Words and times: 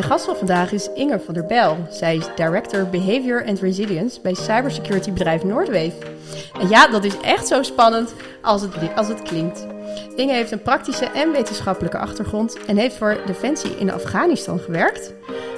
Mijn 0.00 0.12
gast 0.12 0.24
van 0.24 0.36
vandaag 0.36 0.72
is 0.72 0.88
Inger 0.94 1.20
van 1.20 1.34
der 1.34 1.46
Bijl. 1.46 1.76
Zij 1.90 2.16
is 2.16 2.26
Director 2.36 2.88
Behavior 2.88 3.46
and 3.46 3.60
Resilience 3.60 4.20
bij 4.20 4.34
cybersecurity 4.34 5.12
bedrijf 5.12 5.44
Noordweef. 5.44 5.94
En 6.60 6.68
ja, 6.68 6.88
dat 6.88 7.04
is 7.04 7.20
echt 7.20 7.46
zo 7.46 7.62
spannend 7.62 8.14
als 8.42 8.62
het, 8.62 8.74
als 8.96 9.08
het 9.08 9.22
klinkt. 9.22 9.66
Inge 10.16 10.32
heeft 10.32 10.50
een 10.50 10.62
praktische 10.62 11.04
en 11.04 11.32
wetenschappelijke 11.32 11.98
achtergrond 11.98 12.58
en 12.66 12.76
heeft 12.76 12.96
voor 12.96 13.16
Defensie 13.26 13.76
in 13.78 13.92
Afghanistan 13.92 14.58
gewerkt. 14.58 15.14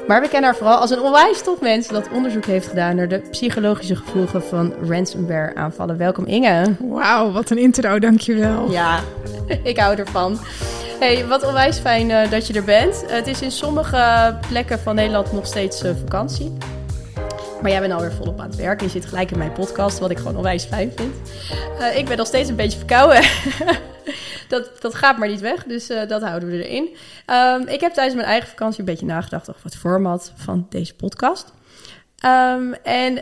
Maar 0.06 0.20
we 0.20 0.28
kennen 0.28 0.50
haar 0.50 0.58
vooral 0.58 0.78
als 0.78 0.90
een 0.90 1.02
onwijs 1.02 1.42
tof 1.42 1.60
mens 1.60 1.88
dat 1.88 2.08
onderzoek 2.12 2.44
heeft 2.44 2.68
gedaan 2.68 2.96
naar 2.96 3.08
de 3.08 3.22
psychologische 3.30 3.96
gevolgen 3.96 4.42
van 4.42 4.74
ransomware 4.88 5.54
aanvallen. 5.54 5.96
Welkom 5.96 6.24
Inge. 6.26 6.76
Wauw, 6.80 7.32
wat 7.32 7.50
een 7.50 7.58
intro, 7.58 7.98
dankjewel. 7.98 8.70
Ja, 8.70 9.00
ik 9.62 9.78
hou 9.78 9.96
ervan. 9.96 10.38
Hey, 11.02 11.26
wat 11.26 11.46
onwijs 11.46 11.78
fijn 11.78 12.08
uh, 12.08 12.30
dat 12.30 12.46
je 12.46 12.52
er 12.52 12.64
bent. 12.64 13.04
het 13.06 13.26
is 13.26 13.42
in 13.42 13.50
sommige 13.50 14.36
plekken 14.48 14.78
van 14.78 14.94
Nederland 14.94 15.32
nog 15.32 15.46
steeds 15.46 15.84
uh, 15.84 15.90
vakantie. 15.96 16.52
Maar 17.62 17.70
jij 17.70 17.80
bent 17.80 17.92
alweer 17.92 18.12
volop 18.12 18.40
aan 18.40 18.46
het 18.46 18.56
werk. 18.56 18.80
Je 18.80 18.88
zit 18.88 19.06
gelijk 19.06 19.30
in 19.30 19.38
mijn 19.38 19.52
podcast, 19.52 19.98
wat 19.98 20.10
ik 20.10 20.16
gewoon 20.18 20.36
onwijs 20.36 20.64
fijn 20.64 20.92
vind. 20.96 21.14
Ik 21.96 22.04
ben 22.04 22.16
nog 22.16 22.26
steeds 22.26 22.48
een 22.48 22.56
beetje 22.56 22.78
verkouden. 22.78 23.22
dat, 24.48 24.70
dat 24.80 24.94
gaat 24.94 25.18
maar 25.18 25.28
niet 25.28 25.40
weg, 25.40 25.64
dus 25.64 25.86
dat 25.86 26.22
houden 26.22 26.48
we 26.48 26.68
erin. 26.68 26.96
Um, 27.26 27.68
ik 27.68 27.80
heb 27.80 27.92
tijdens 27.92 28.16
mijn 28.16 28.28
eigen 28.28 28.48
vakantie 28.48 28.80
een 28.80 28.86
beetje 28.86 29.06
nagedacht 29.06 29.50
over 29.50 29.64
het 29.64 29.76
format 29.76 30.32
van 30.36 30.66
deze 30.68 30.94
podcast. 30.94 31.52
Um, 32.24 32.74
en 32.82 33.16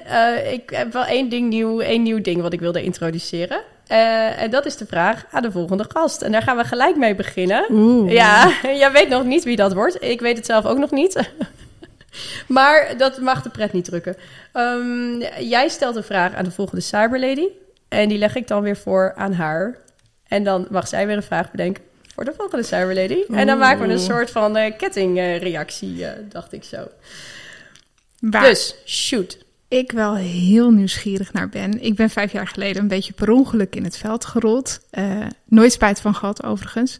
ik 0.52 0.70
heb 0.70 0.92
wel 0.92 1.04
één 1.04 1.28
ding 1.28 1.48
nieuw, 1.48 1.80
één 1.80 2.02
nieuw 2.02 2.20
ding 2.20 2.42
wat 2.42 2.52
ik 2.52 2.60
wilde 2.60 2.82
introduceren. 2.82 3.62
Uh, 3.90 4.42
en 4.42 4.50
dat 4.50 4.66
is 4.66 4.76
de 4.76 4.86
vraag 4.86 5.24
aan 5.30 5.42
de 5.42 5.50
volgende 5.50 5.84
gast. 5.88 6.22
En 6.22 6.32
daar 6.32 6.42
gaan 6.42 6.56
we 6.56 6.64
gelijk 6.64 6.96
mee 6.96 7.14
beginnen. 7.14 7.64
Oeh. 7.70 8.12
Ja, 8.12 8.52
jij 8.62 8.92
weet 8.92 9.08
nog 9.08 9.24
niet 9.24 9.44
wie 9.44 9.56
dat 9.56 9.72
wordt. 9.72 10.02
Ik 10.02 10.20
weet 10.20 10.36
het 10.36 10.46
zelf 10.46 10.66
ook 10.66 10.78
nog 10.78 10.90
niet. 10.90 11.30
maar 12.46 12.94
dat 12.96 13.18
mag 13.18 13.42
de 13.42 13.50
pret 13.50 13.72
niet 13.72 13.84
drukken. 13.84 14.16
Um, 14.54 15.22
jij 15.38 15.68
stelt 15.68 15.96
een 15.96 16.02
vraag 16.02 16.34
aan 16.34 16.44
de 16.44 16.50
volgende 16.50 16.80
cyberlady. 16.82 17.46
En 17.88 18.08
die 18.08 18.18
leg 18.18 18.34
ik 18.34 18.48
dan 18.48 18.62
weer 18.62 18.76
voor 18.76 19.12
aan 19.16 19.32
haar. 19.32 19.76
En 20.28 20.44
dan 20.44 20.66
mag 20.70 20.88
zij 20.88 21.06
weer 21.06 21.16
een 21.16 21.22
vraag 21.22 21.50
bedenken 21.50 21.84
voor 22.14 22.24
de 22.24 22.32
volgende 22.36 22.64
cyberlady. 22.64 23.24
En 23.32 23.46
dan 23.46 23.58
maken 23.58 23.86
we 23.86 23.92
een 23.92 23.98
soort 23.98 24.30
van 24.30 24.56
uh, 24.56 24.76
kettingreactie, 24.76 25.96
uh, 25.96 26.08
dacht 26.28 26.52
ik 26.52 26.64
zo. 26.64 26.88
Waar 28.20 28.42
dus, 28.42 28.74
shoot 28.84 29.38
ik 29.70 29.92
wel 29.92 30.14
heel 30.14 30.70
nieuwsgierig 30.70 31.32
naar 31.32 31.48
ben. 31.48 31.82
Ik 31.82 31.94
ben 31.94 32.10
vijf 32.10 32.32
jaar 32.32 32.46
geleden 32.46 32.82
een 32.82 32.88
beetje 32.88 33.12
per 33.12 33.30
ongeluk 33.30 33.76
in 33.76 33.84
het 33.84 33.96
veld 33.96 34.24
gerold. 34.24 34.80
Uh, 34.92 35.26
nooit 35.44 35.72
spijt 35.72 36.00
van 36.00 36.14
gehad, 36.14 36.42
overigens. 36.42 36.98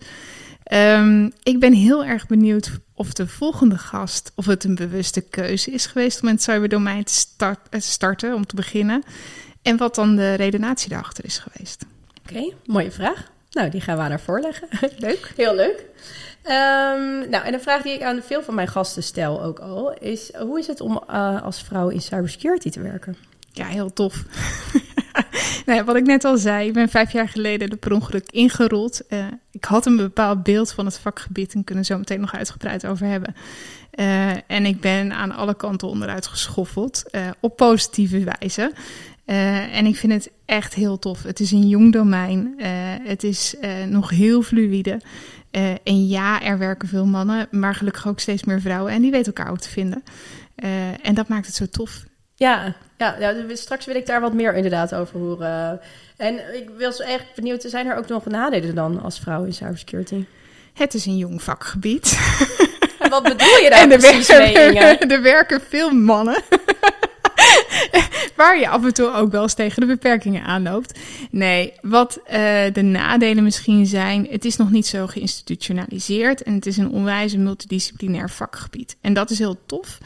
Um, 0.73 1.33
ik 1.43 1.61
ben 1.61 1.73
heel 1.73 2.05
erg 2.05 2.27
benieuwd 2.27 2.71
of 2.95 3.13
de 3.13 3.27
volgende 3.27 3.79
gast, 3.79 4.33
of 4.35 4.47
het 4.47 4.65
een 4.65 4.75
bewuste 4.75 5.21
keuze 5.21 5.71
is 5.71 5.87
geweest 5.87 6.23
om 6.23 6.29
in 6.29 6.35
het 6.35 6.43
cyberdomein 6.43 7.05
te 7.05 7.13
start, 7.13 7.59
starten, 7.71 8.35
om 8.35 8.47
te 8.47 8.57
beginnen. 8.57 9.03
En 9.63 9.77
wat 9.77 9.95
dan 9.95 10.17
de 10.17 10.35
redenatie 10.35 10.89
daarachter 10.89 11.25
is 11.25 11.39
geweest. 11.39 11.85
Oké, 12.23 12.33
okay, 12.33 12.55
mooie 12.67 12.91
vraag. 12.91 13.31
Nou, 13.51 13.71
die 13.71 13.81
gaan 13.81 13.97
we 13.97 14.03
aan 14.03 14.11
haar 14.11 14.21
voorleggen. 14.21 14.69
Leuk. 14.99 15.33
Heel 15.37 15.55
leuk. 15.55 15.85
Um, 16.45 17.29
nou, 17.31 17.45
en 17.45 17.55
een 17.55 17.61
vraag 17.61 17.83
die 17.83 17.93
ik 17.93 18.03
aan 18.03 18.23
veel 18.23 18.43
van 18.43 18.55
mijn 18.55 18.69
gasten 18.69 19.03
stel 19.03 19.43
ook 19.43 19.59
al, 19.59 19.95
is 19.95 20.31
hoe 20.37 20.59
is 20.59 20.67
het 20.67 20.81
om 20.81 21.03
uh, 21.11 21.43
als 21.43 21.63
vrouw 21.63 21.89
in 21.89 22.01
cybersecurity 22.01 22.71
te 22.71 22.81
werken? 22.81 23.17
Ja, 23.53 23.67
heel 23.67 23.93
tof. 23.93 24.25
nee, 25.67 25.83
wat 25.83 25.97
ik 25.97 26.07
net 26.07 26.25
al 26.25 26.37
zei, 26.37 26.67
ik 26.67 26.73
ben 26.73 26.89
vijf 26.89 27.13
jaar 27.13 27.29
geleden 27.29 27.71
de 27.71 27.77
per 27.77 27.93
ongeluk 27.93 28.31
ingerold. 28.31 29.03
Uh, 29.09 29.27
ik 29.51 29.65
had 29.65 29.87
een 29.87 29.97
bepaald 29.97 30.43
beeld 30.43 30.73
van 30.73 30.85
het 30.85 30.99
vakgebied 30.99 31.55
en 31.55 31.65
kunnen 31.65 31.85
zo 31.85 31.99
meteen 31.99 32.21
nog 32.21 32.35
uitgebreid 32.35 32.87
over 32.87 33.07
hebben. 33.07 33.35
Uh, 33.95 34.31
en 34.31 34.67
ik 34.67 34.81
ben 34.81 35.13
aan 35.13 35.33
alle 35.33 35.55
kanten 35.55 35.89
onderuit 35.89 36.27
geschoffeld, 36.27 37.03
op 37.41 37.57
positieve 37.57 38.25
wijze. 38.39 38.73
En 39.73 39.87
ik 39.87 39.97
vind 39.97 40.13
het 40.13 40.31
echt 40.45 40.75
heel 40.75 40.99
tof. 40.99 41.23
Het 41.23 41.41
is 41.41 41.51
een 41.51 41.69
jong 41.69 41.93
domein. 41.93 42.55
Het 43.03 43.25
is 43.25 43.55
nog 43.87 44.11
heel 44.11 44.43
fluïde. 44.43 45.01
En 45.83 46.07
ja, 46.09 46.43
er 46.43 46.59
werken 46.59 46.89
veel 46.89 47.07
mannen, 47.07 47.49
maar 47.51 47.75
gelukkig 47.75 48.09
ook 48.09 48.21
steeds 48.21 48.45
meer 48.45 48.61
vrouwen. 48.61 48.93
En 48.93 49.03
die 49.03 49.11
weten 49.11 49.35
elkaar 49.35 49.53
ook 49.53 49.61
te 49.61 49.69
vinden. 49.69 50.03
en 51.03 51.15
dat 51.15 51.29
maakt 51.29 51.47
het 51.47 51.55
zo 51.55 51.67
tof. 51.67 52.05
Ja, 52.35 52.75
ja, 52.99 53.17
ja, 53.19 53.35
straks 53.53 53.87
wil 53.87 53.95
ik 53.95 54.07
daar 54.07 54.21
wat 54.21 54.33
meer 54.33 54.55
inderdaad 54.55 54.95
over 54.95 55.19
horen. 55.19 55.81
En 56.17 56.55
ik 56.55 56.71
wil 56.77 56.93
zo 56.93 57.03
echt 57.03 57.25
benieuwd, 57.35 57.63
zijn 57.63 57.87
er 57.87 57.97
ook 57.97 58.09
nog 58.09 58.27
nadelen 58.27 58.75
dan 58.75 59.03
als 59.03 59.19
vrouw 59.19 59.45
in 59.45 59.55
cybersecurity? 59.55 60.25
Het 60.75 60.95
is 60.95 61.07
een 61.07 61.17
jong 61.17 61.43
vakgebied. 61.43 62.19
En 62.99 63.11
wat 63.11 63.23
bedoel 63.23 63.57
je 63.63 63.71
daar 63.71 63.83
en 63.91 63.99
precies 63.99 64.29
mee, 64.29 64.53
Inge? 64.53 64.99
Er 65.15 65.23
werken 65.23 65.61
veel 65.69 65.91
mannen. 65.91 66.43
waar 68.37 68.59
je 68.59 68.69
af 68.69 68.85
en 68.85 68.95
toe 68.95 69.13
ook 69.13 69.31
wel 69.31 69.43
eens 69.43 69.55
tegen 69.55 69.81
de 69.81 69.87
beperkingen 69.87 70.43
aanloopt. 70.43 70.99
Nee, 71.31 71.73
wat 71.81 72.19
uh, 72.25 72.33
de 72.73 72.83
nadelen 72.83 73.45
misschien 73.45 73.87
zijn, 73.87 74.27
het 74.31 74.45
is 74.45 74.57
nog 74.57 74.71
niet 74.71 74.87
zo 74.87 75.07
geïnstitutionaliseerd 75.07 76.43
en 76.43 76.55
het 76.55 76.67
is 76.67 76.77
een 76.77 76.91
onwijs 76.91 77.37
multidisciplinair 77.37 78.31
vakgebied. 78.31 78.97
En 79.01 79.13
dat 79.13 79.31
is 79.31 79.39
heel 79.39 79.59
tof. 79.67 79.99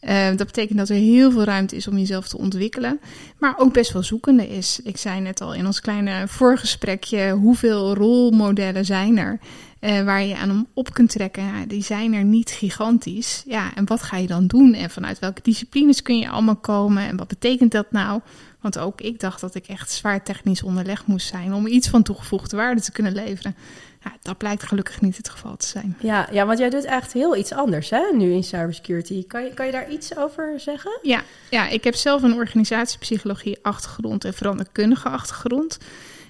Uh, 0.00 0.26
dat 0.26 0.46
betekent 0.46 0.78
dat 0.78 0.88
er 0.88 0.96
heel 0.96 1.30
veel 1.30 1.44
ruimte 1.44 1.76
is 1.76 1.88
om 1.88 1.98
jezelf 1.98 2.28
te 2.28 2.38
ontwikkelen, 2.38 3.00
maar 3.38 3.54
ook 3.58 3.72
best 3.72 3.92
wel 3.92 4.02
zoekende 4.02 4.48
is. 4.48 4.80
Ik 4.84 4.96
zei 4.96 5.20
net 5.20 5.40
al 5.40 5.54
in 5.54 5.66
ons 5.66 5.80
kleine 5.80 6.28
voorgesprekje, 6.28 7.30
hoeveel 7.30 7.94
rolmodellen 7.94 8.84
zijn 8.84 9.18
er? 9.18 9.38
Uh, 9.84 10.02
waar 10.02 10.22
je 10.22 10.36
aan 10.36 10.66
op 10.74 10.92
kunt 10.92 11.10
trekken, 11.10 11.44
ja, 11.44 11.66
die 11.66 11.82
zijn 11.82 12.14
er 12.14 12.24
niet 12.24 12.50
gigantisch. 12.50 13.42
Ja, 13.46 13.74
en 13.74 13.86
wat 13.86 14.02
ga 14.02 14.16
je 14.16 14.26
dan 14.26 14.46
doen? 14.46 14.74
En 14.74 14.90
vanuit 14.90 15.18
welke 15.18 15.40
disciplines 15.42 16.02
kun 16.02 16.18
je 16.18 16.28
allemaal 16.28 16.56
komen? 16.56 17.08
En 17.08 17.16
wat 17.16 17.28
betekent 17.28 17.72
dat 17.72 17.92
nou? 17.92 18.20
Want 18.60 18.78
ook 18.78 19.00
ik 19.00 19.20
dacht 19.20 19.40
dat 19.40 19.54
ik 19.54 19.66
echt 19.66 19.90
zwaar 19.90 20.22
technisch 20.24 20.62
onderlegd 20.62 21.06
moest 21.06 21.26
zijn 21.26 21.54
om 21.54 21.66
iets 21.66 21.88
van 21.88 22.02
toegevoegde 22.02 22.56
waarde 22.56 22.80
te 22.80 22.92
kunnen 22.92 23.12
leveren. 23.12 23.56
Ja, 24.04 24.12
dat 24.22 24.38
blijkt 24.38 24.62
gelukkig 24.62 25.00
niet 25.00 25.16
het 25.16 25.28
geval 25.28 25.56
te 25.56 25.66
zijn. 25.66 25.96
Ja, 26.00 26.28
ja 26.32 26.46
want 26.46 26.58
jij 26.58 26.70
doet 26.70 26.84
echt 26.84 27.12
heel 27.12 27.36
iets 27.36 27.52
anders 27.52 27.90
hè, 27.90 28.02
nu 28.16 28.32
in 28.32 28.44
cybersecurity. 28.44 29.26
Kan 29.26 29.44
je, 29.44 29.54
kan 29.54 29.66
je 29.66 29.72
daar 29.72 29.90
iets 29.90 30.16
over 30.16 30.60
zeggen? 30.60 30.98
Ja, 31.02 31.22
ja, 31.50 31.68
ik 31.68 31.84
heb 31.84 31.94
zelf 31.94 32.22
een 32.22 32.34
organisatiepsychologie 32.34 33.58
achtergrond 33.62 34.24
en 34.24 34.34
veranderkundige 34.34 35.08
achtergrond. 35.08 35.78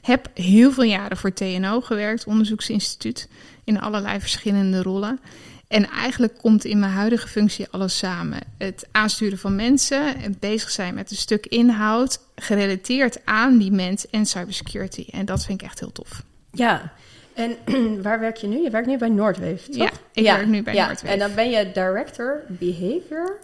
Heb 0.02 0.28
heel 0.34 0.72
veel 0.72 0.84
jaren 0.84 1.16
voor 1.16 1.32
TNO 1.32 1.80
gewerkt, 1.80 2.24
onderzoeksinstituut, 2.24 3.28
in 3.64 3.80
allerlei 3.80 4.20
verschillende 4.20 4.82
rollen. 4.82 5.20
En 5.68 5.90
eigenlijk 5.90 6.38
komt 6.38 6.64
in 6.64 6.78
mijn 6.78 6.92
huidige 6.92 7.28
functie 7.28 7.66
alles 7.70 7.98
samen. 7.98 8.40
Het 8.58 8.86
aansturen 8.90 9.38
van 9.38 9.56
mensen, 9.56 10.20
het 10.20 10.40
bezig 10.40 10.70
zijn 10.70 10.94
met 10.94 11.10
een 11.10 11.16
stuk 11.16 11.46
inhoud, 11.46 12.20
gerelateerd 12.34 13.26
aan 13.26 13.58
die 13.58 13.72
mens 13.72 14.10
en 14.10 14.26
cybersecurity. 14.26 15.06
En 15.10 15.24
dat 15.24 15.44
vind 15.44 15.60
ik 15.60 15.66
echt 15.66 15.80
heel 15.80 15.92
tof. 15.92 16.22
Ja, 16.50 16.92
en 17.34 17.56
waar 18.02 18.20
werk 18.20 18.36
je 18.36 18.46
nu? 18.46 18.62
Je 18.62 18.70
werkt 18.70 18.86
nu 18.86 18.98
bij 18.98 19.08
Noordweef, 19.08 19.66
toch? 19.66 19.76
Ja, 19.76 19.90
ik 20.12 20.24
werk 20.24 20.46
nu 20.46 20.62
bij 20.62 20.74
ja. 20.74 20.94
En 21.04 21.18
dan 21.18 21.34
ben 21.34 21.50
je 21.50 21.70
Director 21.72 22.42
Behavior 22.48 23.38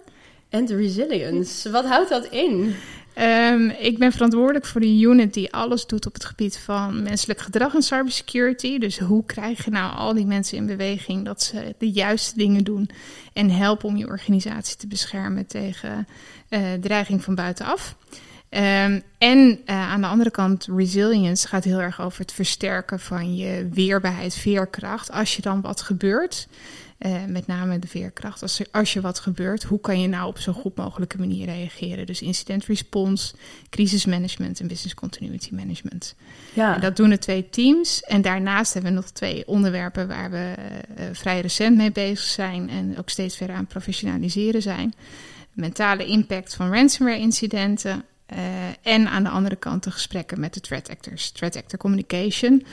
and 0.49 0.69
Resilience. 0.69 1.71
Wat 1.71 1.85
houdt 1.85 2.09
dat 2.09 2.25
in? 2.25 2.75
Um, 3.15 3.69
ik 3.69 3.97
ben 3.97 4.11
verantwoordelijk 4.11 4.65
voor 4.65 4.81
de 4.81 4.99
unit 4.99 5.33
die 5.33 5.53
alles 5.53 5.85
doet 5.85 6.05
op 6.05 6.13
het 6.13 6.25
gebied 6.25 6.57
van 6.57 7.03
menselijk 7.03 7.39
gedrag 7.39 7.75
en 7.75 7.81
cybersecurity. 7.81 8.77
Dus 8.77 8.99
hoe 8.99 9.25
krijg 9.25 9.65
je 9.65 9.71
nou 9.71 9.95
al 9.95 10.13
die 10.13 10.25
mensen 10.25 10.57
in 10.57 10.65
beweging 10.65 11.25
dat 11.25 11.43
ze 11.43 11.75
de 11.77 11.91
juiste 11.91 12.37
dingen 12.37 12.63
doen 12.63 12.89
en 13.33 13.49
helpen 13.49 13.87
om 13.87 13.97
je 13.97 14.07
organisatie 14.07 14.77
te 14.77 14.87
beschermen 14.87 15.47
tegen 15.47 16.07
uh, 16.49 16.59
dreiging 16.81 17.23
van 17.23 17.35
buitenaf. 17.35 17.95
Ehm, 18.49 18.99
en 19.17 19.39
uh, 19.39 19.91
aan 19.91 20.01
de 20.01 20.07
andere 20.07 20.31
kant, 20.31 20.67
resilience 20.75 21.47
gaat 21.47 21.63
heel 21.63 21.81
erg 21.81 22.01
over 22.01 22.19
het 22.19 22.31
versterken 22.31 22.99
van 22.99 23.35
je 23.35 23.69
weerbaarheid, 23.73 24.33
veerkracht. 24.33 25.11
Als 25.11 25.35
je 25.35 25.41
dan 25.41 25.61
wat 25.61 25.81
gebeurt, 25.81 26.47
uh, 26.99 27.25
met 27.27 27.47
name 27.47 27.79
de 27.79 27.87
veerkracht. 27.87 28.41
Als, 28.41 28.59
er, 28.59 28.67
als 28.71 28.93
je 28.93 29.01
wat 29.01 29.19
gebeurt, 29.19 29.63
hoe 29.63 29.79
kan 29.79 30.01
je 30.01 30.07
nou 30.07 30.27
op 30.27 30.37
zo'n 30.37 30.53
goed 30.53 30.75
mogelijke 30.75 31.17
manier 31.17 31.45
reageren? 31.45 32.05
Dus 32.05 32.21
incident 32.21 32.65
response, 32.65 33.33
crisismanagement 33.69 34.59
en 34.59 34.67
business 34.67 34.93
continuity 34.93 35.49
management. 35.53 36.15
Ja. 36.53 36.75
En 36.75 36.81
dat 36.81 36.95
doen 36.95 37.09
de 37.09 37.17
twee 37.17 37.49
teams. 37.49 38.03
En 38.03 38.21
daarnaast 38.21 38.73
hebben 38.73 38.91
we 38.91 38.97
nog 38.97 39.09
twee 39.09 39.47
onderwerpen 39.47 40.07
waar 40.07 40.31
we 40.31 40.53
uh, 40.57 41.05
vrij 41.11 41.41
recent 41.41 41.77
mee 41.77 41.91
bezig 41.91 42.27
zijn 42.27 42.69
en 42.69 42.97
ook 42.97 43.09
steeds 43.09 43.37
verder 43.37 43.55
aan 43.55 43.67
professionaliseren 43.67 44.61
zijn. 44.61 44.93
Mentale 45.53 46.05
impact 46.05 46.55
van 46.55 46.73
ransomware 46.73 47.19
incidenten. 47.19 48.03
Uh, 48.33 48.37
en 48.81 49.07
aan 49.07 49.23
de 49.23 49.29
andere 49.29 49.55
kant 49.55 49.83
de 49.83 49.91
gesprekken 49.91 50.39
met 50.39 50.53
de 50.53 50.59
threat 50.59 50.89
actors. 50.89 51.31
Threat 51.31 51.55
actor 51.55 51.79
communication. 51.79 52.65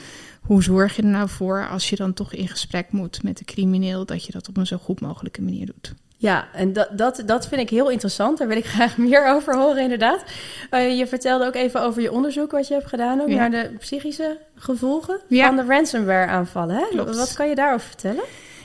Hoe 0.47 0.63
zorg 0.63 0.95
je 0.95 1.01
er 1.01 1.07
nou 1.07 1.29
voor 1.29 1.67
als 1.69 1.89
je 1.89 1.95
dan 1.95 2.13
toch 2.13 2.33
in 2.33 2.47
gesprek 2.47 2.91
moet 2.91 3.23
met 3.23 3.37
de 3.37 3.45
crimineel, 3.45 4.05
dat 4.05 4.25
je 4.25 4.31
dat 4.31 4.47
op 4.47 4.57
een 4.57 4.67
zo 4.67 4.77
goed 4.77 5.01
mogelijke 5.01 5.41
manier 5.41 5.65
doet? 5.65 5.93
Ja, 6.17 6.47
en 6.53 6.73
dat, 6.73 6.89
dat, 6.91 7.23
dat 7.25 7.47
vind 7.47 7.61
ik 7.61 7.69
heel 7.69 7.89
interessant. 7.89 8.37
Daar 8.37 8.47
wil 8.47 8.57
ik 8.57 8.65
graag 8.75 8.97
meer 8.97 9.27
over 9.27 9.57
horen, 9.57 9.83
inderdaad. 9.83 10.23
Uh, 10.71 10.97
je 10.97 11.07
vertelde 11.07 11.45
ook 11.45 11.55
even 11.55 11.81
over 11.81 12.01
je 12.01 12.11
onderzoek 12.11 12.51
wat 12.51 12.67
je 12.67 12.73
hebt 12.73 12.87
gedaan, 12.87 13.21
ook 13.21 13.29
ja. 13.29 13.35
naar 13.35 13.49
de 13.49 13.75
psychische 13.79 14.39
gevolgen 14.55 15.19
ja. 15.27 15.47
van 15.47 15.55
de 15.55 15.73
ransomware-aanvallen. 15.73 16.75
Hè? 16.75 17.03
Wat 17.03 17.33
kan 17.33 17.49
je 17.49 17.55
daarover 17.55 17.87
vertellen? 17.87 18.23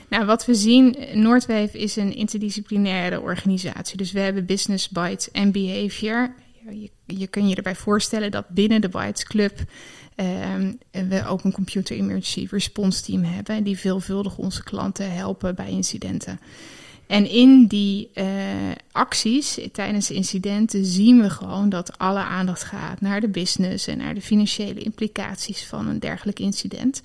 Nou, 0.09 0.25
wat 0.25 0.45
we 0.45 0.53
zien, 0.53 0.95
Noordwave 1.13 1.77
is 1.77 1.95
een 1.95 2.15
interdisciplinaire 2.15 3.21
organisatie. 3.21 3.97
Dus 3.97 4.11
we 4.11 4.19
hebben 4.19 4.45
business, 4.45 4.89
bites 4.89 5.31
en 5.31 5.51
behavior. 5.51 6.33
Je, 6.69 6.89
je 7.05 7.27
kun 7.27 7.47
je 7.47 7.55
erbij 7.55 7.75
voorstellen 7.75 8.31
dat 8.31 8.49
binnen 8.49 8.81
de 8.81 8.89
Bites 8.89 9.23
Club 9.23 9.59
we 10.91 11.23
ook 11.27 11.43
een 11.43 11.51
computer 11.51 11.95
emergency 11.95 12.47
response 12.51 13.03
team 13.03 13.23
hebben, 13.23 13.63
die 13.63 13.77
veelvuldig 13.77 14.37
onze 14.37 14.63
klanten 14.63 15.13
helpen 15.13 15.55
bij 15.55 15.69
incidenten. 15.69 16.39
En 17.07 17.29
in 17.29 17.67
die 17.67 18.09
uh, 18.13 18.25
acties 18.91 19.59
tijdens 19.71 20.11
incidenten 20.11 20.85
zien 20.85 21.21
we 21.21 21.29
gewoon 21.29 21.69
dat 21.69 21.97
alle 21.97 22.19
aandacht 22.19 22.63
gaat 22.63 23.01
naar 23.01 23.21
de 23.21 23.29
business 23.29 23.87
en 23.87 23.97
naar 23.97 24.13
de 24.13 24.21
financiële 24.21 24.79
implicaties 24.79 25.65
van 25.65 25.87
een 25.87 25.99
dergelijk 25.99 26.39
incident. 26.39 27.01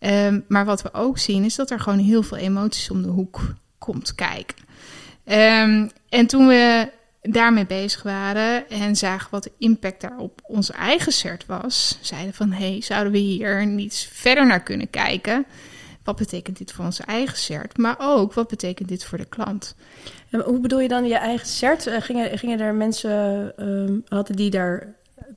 Um, 0.00 0.44
maar 0.48 0.64
wat 0.64 0.82
we 0.82 0.94
ook 0.94 1.18
zien 1.18 1.44
is 1.44 1.54
dat 1.54 1.70
er 1.70 1.80
gewoon 1.80 1.98
heel 1.98 2.22
veel 2.22 2.36
emoties 2.36 2.90
om 2.90 3.02
de 3.02 3.08
hoek 3.08 3.54
komt 3.78 4.14
kijken. 4.14 4.56
Um, 5.24 5.90
en 6.08 6.26
toen 6.26 6.46
we 6.46 6.90
daarmee 7.22 7.66
bezig 7.66 8.02
waren 8.02 8.68
en 8.70 8.96
zagen 8.96 9.30
wat 9.30 9.42
de 9.42 9.52
impact 9.58 10.00
daar 10.00 10.18
op 10.18 10.40
onze 10.42 10.72
eigen 10.72 11.12
cert 11.12 11.46
was, 11.46 11.98
zeiden 12.00 12.34
van 12.34 12.52
hé, 12.52 12.70
hey, 12.70 12.82
zouden 12.82 13.12
we 13.12 13.18
hier 13.18 13.66
niet 13.66 14.08
verder 14.12 14.46
naar 14.46 14.62
kunnen 14.62 14.90
kijken? 14.90 15.46
Wat 16.04 16.16
betekent 16.16 16.58
dit 16.58 16.72
voor 16.72 16.84
onze 16.84 17.02
eigen 17.02 17.38
cert? 17.38 17.76
Maar 17.76 17.96
ook 17.98 18.32
wat 18.32 18.48
betekent 18.48 18.88
dit 18.88 19.04
voor 19.04 19.18
de 19.18 19.24
klant? 19.24 19.74
En 20.30 20.40
hoe 20.40 20.60
bedoel 20.60 20.80
je 20.80 20.88
dan 20.88 21.04
je 21.04 21.16
eigen 21.16 21.46
cert? 21.46 21.86
Eh, 21.86 22.00
gingen, 22.00 22.38
gingen 22.38 22.60
er 22.60 22.74
mensen, 22.74 23.52
um, 23.68 24.04
hadden 24.08 24.36
die 24.36 24.50
daar 24.50 24.94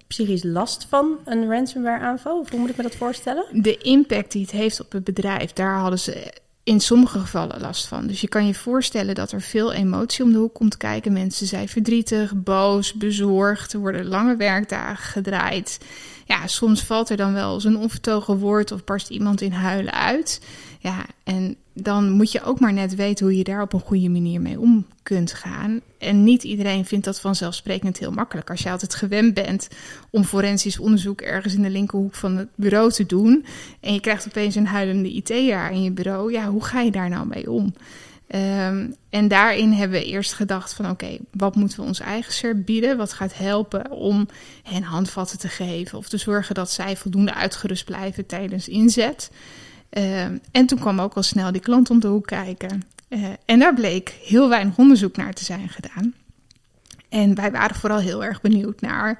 psychisch 0.07 0.43
last 0.43 0.85
van 0.89 1.19
een 1.25 1.49
ransomware 1.49 2.03
aanval? 2.03 2.39
Of 2.39 2.49
hoe 2.49 2.59
moet 2.59 2.69
ik 2.69 2.77
me 2.77 2.83
dat 2.83 2.95
voorstellen? 2.95 3.45
De 3.51 3.77
impact 3.77 4.31
die 4.31 4.41
het 4.41 4.51
heeft 4.51 4.81
op 4.81 4.91
het 4.91 5.03
bedrijf, 5.03 5.53
daar 5.53 5.77
hadden 5.77 5.99
ze 5.99 6.33
in 6.63 6.79
sommige 6.79 7.19
gevallen 7.19 7.61
last 7.61 7.85
van. 7.85 8.07
Dus 8.07 8.21
je 8.21 8.27
kan 8.27 8.47
je 8.47 8.53
voorstellen 8.53 9.15
dat 9.15 9.31
er 9.31 9.41
veel 9.41 9.73
emotie 9.73 10.23
om 10.23 10.31
de 10.31 10.37
hoek 10.37 10.53
komt 10.53 10.77
kijken. 10.77 11.13
Mensen 11.13 11.47
zijn 11.47 11.69
verdrietig, 11.69 12.33
boos, 12.35 12.93
bezorgd. 12.93 13.73
Er 13.73 13.79
worden 13.79 14.05
lange 14.05 14.35
werkdagen 14.35 15.03
gedraaid. 15.03 15.77
Ja, 16.25 16.47
soms 16.47 16.83
valt 16.83 17.09
er 17.09 17.17
dan 17.17 17.33
wel 17.33 17.53
eens 17.53 17.63
een 17.63 17.77
onvertogen 17.77 18.37
woord 18.37 18.71
of 18.71 18.83
barst 18.83 19.09
iemand 19.09 19.41
in 19.41 19.51
huilen 19.51 19.93
uit. 19.93 20.41
Ja, 20.83 21.05
en 21.23 21.55
dan 21.73 22.09
moet 22.09 22.31
je 22.31 22.43
ook 22.43 22.59
maar 22.59 22.73
net 22.73 22.95
weten 22.95 23.25
hoe 23.25 23.37
je 23.37 23.43
daar 23.43 23.61
op 23.61 23.73
een 23.73 23.79
goede 23.79 24.09
manier 24.09 24.41
mee 24.41 24.59
om 24.59 24.85
kunt 25.03 25.33
gaan. 25.33 25.81
En 25.97 26.23
niet 26.23 26.43
iedereen 26.43 26.85
vindt 26.85 27.05
dat 27.05 27.19
vanzelfsprekend 27.19 27.97
heel 27.97 28.11
makkelijk. 28.11 28.49
Als 28.49 28.61
je 28.61 28.69
altijd 28.69 28.95
gewend 28.95 29.33
bent 29.33 29.67
om 30.09 30.23
forensisch 30.23 30.79
onderzoek 30.79 31.21
ergens 31.21 31.53
in 31.53 31.61
de 31.61 31.69
linkerhoek 31.69 32.15
van 32.15 32.37
het 32.37 32.47
bureau 32.55 32.91
te 32.91 33.05
doen. 33.05 33.45
en 33.79 33.93
je 33.93 33.99
krijgt 33.99 34.27
opeens 34.27 34.55
een 34.55 34.67
huilende 34.67 35.13
IT-jaar 35.13 35.71
in 35.71 35.83
je 35.83 35.91
bureau. 35.91 36.31
ja, 36.31 36.49
hoe 36.49 36.63
ga 36.63 36.81
je 36.81 36.91
daar 36.91 37.09
nou 37.09 37.27
mee 37.27 37.51
om? 37.51 37.73
Um, 38.35 38.95
en 39.09 39.27
daarin 39.27 39.71
hebben 39.71 39.99
we 39.99 40.05
eerst 40.05 40.33
gedacht 40.33 40.73
van 40.73 40.89
oké, 40.89 41.17
wat 41.31 41.55
moeten 41.55 41.79
we 41.79 41.85
ons 41.85 41.99
eigen 41.99 42.33
CERT 42.33 42.65
bieden? 42.65 42.97
Wat 42.97 43.13
gaat 43.13 43.37
helpen 43.37 43.91
om 43.91 44.27
hen 44.63 44.83
handvatten 44.83 45.39
te 45.39 45.47
geven 45.47 45.97
of 45.97 46.09
te 46.09 46.17
zorgen 46.17 46.55
dat 46.55 46.71
zij 46.71 46.97
voldoende 46.97 47.33
uitgerust 47.33 47.85
blijven 47.85 48.25
tijdens 48.25 48.67
inzet? 48.67 49.31
Uh, 49.97 50.23
en 50.51 50.65
toen 50.65 50.79
kwam 50.79 50.99
ook 50.99 51.13
al 51.13 51.23
snel 51.23 51.51
die 51.51 51.61
klant 51.61 51.89
om 51.89 51.99
de 51.99 52.07
hoek 52.07 52.25
kijken. 52.25 52.81
Uh, 53.09 53.27
en 53.45 53.59
daar 53.59 53.73
bleek 53.73 54.09
heel 54.23 54.49
weinig 54.49 54.77
onderzoek 54.77 55.15
naar 55.17 55.33
te 55.33 55.43
zijn 55.43 55.69
gedaan. 55.69 56.13
En 57.09 57.35
wij 57.35 57.51
waren 57.51 57.75
vooral 57.75 57.99
heel 57.99 58.23
erg 58.23 58.41
benieuwd 58.41 58.81
naar 58.81 59.19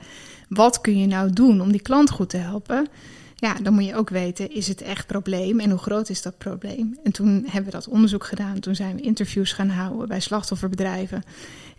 wat 0.50 0.82
kun 0.82 1.00
je 1.00 1.08
nou 1.08 1.34
doen 1.34 1.62
om 1.62 1.72
die 1.72 1.82
klant 1.82 2.10
goed 2.10 2.30
te 2.30 2.38
helpen. 2.38 2.88
Ja, 3.36 3.54
dan 3.54 3.74
moet 3.74 3.86
je 3.86 3.96
ook 3.96 4.10
weten, 4.10 4.52
is 4.52 4.68
het 4.68 4.82
echt 4.82 5.08
probleem 5.08 5.60
en 5.60 5.70
hoe 5.70 5.80
groot 5.80 6.10
is 6.10 6.22
dat 6.22 6.38
probleem? 6.38 7.00
En 7.04 7.12
toen 7.12 7.44
hebben 7.46 7.72
we 7.72 7.78
dat 7.78 7.88
onderzoek 7.88 8.26
gedaan. 8.26 8.60
Toen 8.60 8.76
zijn 8.76 8.96
we 8.96 9.02
interviews 9.02 9.54
gaan 9.54 9.70
houden 9.70 10.08
bij 10.08 10.20
slachtofferbedrijven. 10.20 11.24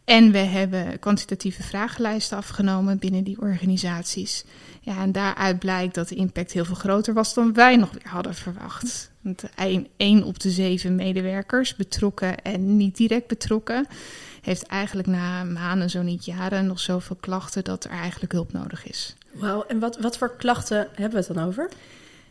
En 0.04 0.32
we 0.32 0.38
hebben 0.38 0.98
kwantitatieve 0.98 1.62
vragenlijsten 1.62 2.36
afgenomen 2.36 2.98
binnen 2.98 3.24
die 3.24 3.40
organisaties. 3.40 4.44
Ja, 4.80 5.02
en 5.02 5.12
daaruit 5.12 5.58
blijkt 5.58 5.94
dat 5.94 6.08
de 6.08 6.14
impact 6.14 6.52
heel 6.52 6.64
veel 6.64 6.74
groter 6.74 7.14
was 7.14 7.34
dan 7.34 7.52
wij 7.52 7.76
nog 7.76 7.90
weer 7.92 8.08
hadden 8.08 8.34
verwacht. 8.34 9.10
Want 9.20 9.44
één 9.96 10.24
op 10.24 10.40
de 10.40 10.50
zeven 10.50 10.94
medewerkers, 10.94 11.76
betrokken 11.76 12.42
en 12.42 12.76
niet 12.76 12.96
direct 12.96 13.26
betrokken, 13.26 13.86
heeft 14.40 14.66
eigenlijk 14.66 15.08
na 15.08 15.44
maanden, 15.44 15.90
zo 15.90 16.02
niet 16.02 16.24
jaren, 16.24 16.66
nog 16.66 16.80
zoveel 16.80 17.16
klachten 17.20 17.64
dat 17.64 17.84
er 17.84 17.90
eigenlijk 17.90 18.32
hulp 18.32 18.52
nodig 18.52 18.86
is. 18.86 19.16
Wauw, 19.32 19.64
en 19.68 19.78
wat, 19.78 19.98
wat 19.98 20.18
voor 20.18 20.36
klachten 20.36 20.88
hebben 20.94 21.20
we 21.20 21.26
het 21.26 21.34
dan 21.34 21.46
over? 21.46 21.68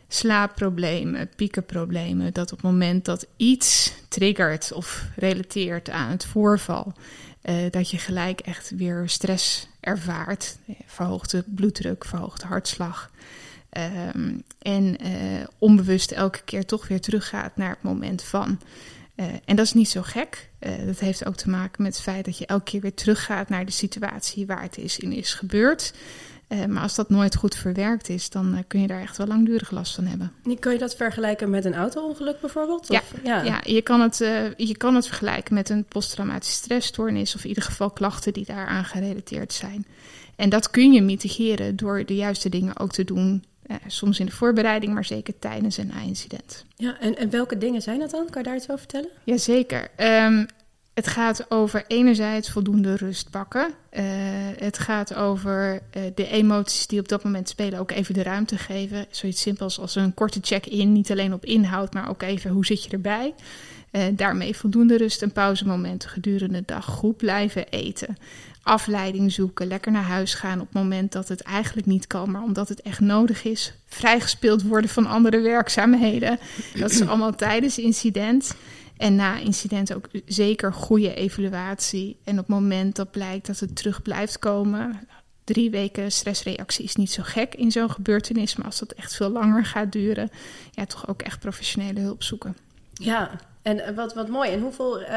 slaapproblemen, 0.08 1.28
piekenproblemen. 1.36 2.32
Dat 2.32 2.52
op 2.52 2.62
het 2.62 2.70
moment 2.70 3.04
dat 3.04 3.26
iets 3.36 3.92
triggert 4.08 4.72
of 4.72 5.04
relateert 5.16 5.90
aan 5.90 6.10
het 6.10 6.24
voorval, 6.24 6.92
uh, 7.42 7.54
dat 7.70 7.90
je 7.90 7.98
gelijk 7.98 8.40
echt 8.40 8.70
weer 8.76 9.08
stress 9.08 9.68
ervaart. 9.80 10.56
Verhoogde 10.86 11.44
bloeddruk, 11.46 12.04
verhoogde 12.04 12.46
hartslag. 12.46 13.10
Um, 14.14 14.42
en 14.58 15.06
uh, 15.06 15.46
onbewust 15.58 16.10
elke 16.10 16.42
keer 16.44 16.66
toch 16.66 16.88
weer 16.88 17.00
teruggaat 17.00 17.56
naar 17.56 17.70
het 17.70 17.82
moment 17.82 18.22
van. 18.22 18.60
Uh, 19.16 19.26
en 19.44 19.56
dat 19.56 19.66
is 19.66 19.72
niet 19.72 19.88
zo 19.88 20.02
gek. 20.02 20.50
dat 20.86 20.98
heeft 20.98 21.26
ook 21.26 21.36
te 21.36 21.50
maken 21.50 21.82
met 21.82 21.94
het 21.94 22.02
feit 22.02 22.24
dat 22.24 22.38
je 22.38 22.46
elke 22.46 22.64
keer 22.64 22.80
weer 22.80 22.94
teruggaat 22.94 23.48
naar 23.48 23.64
de 23.64 23.72
situatie 23.72 24.46
waar 24.46 24.62
het 24.62 24.78
is 24.78 24.98
in 24.98 25.12
is 25.12 25.34
gebeurd. 25.34 25.92
Uh, 26.52 26.64
maar 26.64 26.82
als 26.82 26.94
dat 26.94 27.10
nooit 27.10 27.36
goed 27.36 27.54
verwerkt 27.54 28.08
is, 28.08 28.30
dan 28.30 28.54
uh, 28.54 28.58
kun 28.66 28.80
je 28.80 28.86
daar 28.86 29.00
echt 29.00 29.16
wel 29.16 29.26
langdurig 29.26 29.70
last 29.70 29.94
van 29.94 30.04
hebben. 30.04 30.32
Kun 30.58 30.72
je 30.72 30.78
dat 30.78 30.96
vergelijken 30.96 31.50
met 31.50 31.64
een 31.64 31.74
auto-ongeluk 31.74 32.40
bijvoorbeeld? 32.40 32.86
Ja, 32.88 32.98
of, 32.98 33.14
ja. 33.24 33.42
ja 33.42 33.60
je, 33.64 33.82
kan 33.82 34.00
het, 34.00 34.20
uh, 34.20 34.54
je 34.56 34.76
kan 34.76 34.94
het 34.94 35.06
vergelijken 35.06 35.54
met 35.54 35.68
een 35.68 35.84
posttraumatische 35.84 36.54
stressstoornis... 36.54 37.34
of 37.34 37.42
in 37.42 37.48
ieder 37.48 37.62
geval 37.62 37.90
klachten 37.90 38.32
die 38.32 38.44
daaraan 38.44 38.84
gerelateerd 38.84 39.52
zijn. 39.52 39.86
En 40.36 40.48
dat 40.48 40.70
kun 40.70 40.92
je 40.92 41.02
mitigeren 41.02 41.76
door 41.76 42.04
de 42.04 42.14
juiste 42.14 42.48
dingen 42.48 42.78
ook 42.78 42.92
te 42.92 43.04
doen... 43.04 43.44
soms 43.86 44.20
in 44.20 44.26
de 44.26 44.32
voorbereiding, 44.32 44.94
maar 44.94 45.04
zeker 45.04 45.38
tijdens 45.38 45.76
een 45.76 45.86
na-incident. 45.86 46.64
Ja, 46.76 46.98
en, 47.00 47.16
en 47.16 47.30
welke 47.30 47.58
dingen 47.58 47.82
zijn 47.82 47.98
dat 47.98 48.10
dan? 48.10 48.30
Kan 48.30 48.42
je 48.42 48.48
daar 48.48 48.56
iets 48.56 48.68
over 48.68 48.78
vertellen? 48.78 49.08
Jazeker. 49.24 49.90
Um, 49.96 50.46
het 50.94 51.06
gaat 51.06 51.50
over 51.50 51.84
enerzijds 51.88 52.50
voldoende 52.50 52.96
rust 52.96 53.30
pakken. 53.30 53.66
Uh, 53.92 54.02
het 54.56 54.78
gaat 54.78 55.14
over 55.14 55.74
uh, 55.96 56.02
de 56.14 56.28
emoties 56.28 56.86
die 56.86 57.00
op 57.00 57.08
dat 57.08 57.24
moment 57.24 57.48
spelen 57.48 57.78
ook 57.78 57.90
even 57.90 58.14
de 58.14 58.22
ruimte 58.22 58.58
geven. 58.58 59.06
Zoiets 59.10 59.40
simpels 59.40 59.78
als 59.78 59.94
een 59.94 60.14
korte 60.14 60.38
check-in, 60.42 60.92
niet 60.92 61.10
alleen 61.10 61.32
op 61.32 61.44
inhoud, 61.44 61.94
maar 61.94 62.08
ook 62.08 62.22
even 62.22 62.50
hoe 62.50 62.66
zit 62.66 62.84
je 62.84 62.90
erbij. 62.90 63.34
Uh, 63.92 64.02
daarmee 64.12 64.56
voldoende 64.56 64.96
rust 64.96 65.22
en 65.22 65.32
pauzemomenten 65.32 66.10
gedurende 66.10 66.58
de 66.58 66.62
dag. 66.66 66.84
Goed 66.84 67.16
blijven 67.16 67.68
eten. 67.68 68.16
Afleiding 68.62 69.32
zoeken, 69.32 69.66
lekker 69.66 69.92
naar 69.92 70.02
huis 70.02 70.34
gaan 70.34 70.60
op 70.60 70.66
het 70.66 70.82
moment 70.82 71.12
dat 71.12 71.28
het 71.28 71.40
eigenlijk 71.40 71.86
niet 71.86 72.06
kan, 72.06 72.30
maar 72.30 72.42
omdat 72.42 72.68
het 72.68 72.82
echt 72.82 73.00
nodig 73.00 73.44
is. 73.44 73.72
Vrijgespeeld 73.86 74.62
worden 74.62 74.90
van 74.90 75.06
andere 75.06 75.40
werkzaamheden. 75.40 76.38
Dat 76.74 76.90
is 76.90 77.06
allemaal 77.06 77.34
tijdens 77.34 77.78
incident. 77.78 78.54
En 78.96 79.16
na 79.16 79.38
incident 79.38 79.94
ook 79.94 80.08
zeker 80.26 80.72
goede 80.72 81.14
evaluatie. 81.14 82.16
En 82.24 82.32
op 82.32 82.38
het 82.38 82.48
moment 82.48 82.96
dat 82.96 83.10
blijkt 83.10 83.46
dat 83.46 83.58
het 83.58 83.76
terug 83.76 84.02
blijft 84.02 84.38
komen, 84.38 85.08
drie 85.44 85.70
weken 85.70 86.12
stressreactie 86.12 86.84
is 86.84 86.96
niet 86.96 87.12
zo 87.12 87.22
gek 87.24 87.54
in 87.54 87.70
zo'n 87.70 87.90
gebeurtenis. 87.90 88.56
Maar 88.56 88.66
als 88.66 88.78
dat 88.78 88.92
echt 88.92 89.14
veel 89.14 89.30
langer 89.30 89.64
gaat 89.64 89.92
duren, 89.92 90.30
ja, 90.70 90.86
toch 90.86 91.08
ook 91.08 91.22
echt 91.22 91.40
professionele 91.40 92.00
hulp 92.00 92.22
zoeken. 92.22 92.56
Ja, 92.92 93.30
en 93.62 93.94
wat, 93.94 94.14
wat 94.14 94.28
mooi. 94.28 94.50
En 94.50 94.60
hoeveel, 94.60 95.00
uh, 95.00 95.08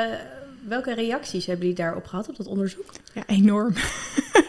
welke 0.67 0.93
reacties 0.93 1.45
hebben 1.45 1.65
jullie 1.67 1.83
daarop 1.83 2.05
gehad, 2.05 2.29
op 2.29 2.35
dat 2.35 2.47
onderzoek? 2.47 2.85
Ja, 3.13 3.23
enorm. 3.27 3.73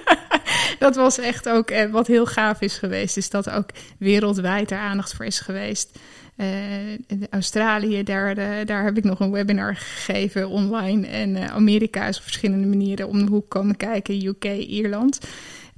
dat 0.78 0.96
was 0.96 1.18
echt 1.18 1.48
ook 1.48 1.70
eh, 1.70 1.90
wat 1.90 2.06
heel 2.06 2.26
gaaf 2.26 2.60
is 2.60 2.78
geweest. 2.78 3.16
Is 3.16 3.30
dat 3.30 3.50
ook 3.50 3.70
wereldwijd 3.98 4.70
er 4.70 4.78
aandacht 4.78 5.14
voor 5.14 5.24
is 5.24 5.40
geweest. 5.40 5.98
In 6.36 7.26
Australië, 7.30 8.02
daar, 8.02 8.38
uh, 8.38 8.66
daar 8.66 8.84
heb 8.84 8.96
ik 8.96 9.04
nog 9.04 9.20
een 9.20 9.30
webinar 9.30 9.76
gegeven 9.76 10.48
online. 10.48 11.06
En 11.06 11.36
uh, 11.36 11.44
Amerika 11.44 12.06
is 12.06 12.16
op 12.16 12.22
verschillende 12.22 12.66
manieren 12.66 13.08
om 13.08 13.24
de 13.24 13.30
hoek 13.30 13.48
komen 13.48 13.76
kijken. 13.76 14.26
UK, 14.26 14.44
Ierland. 14.44 15.18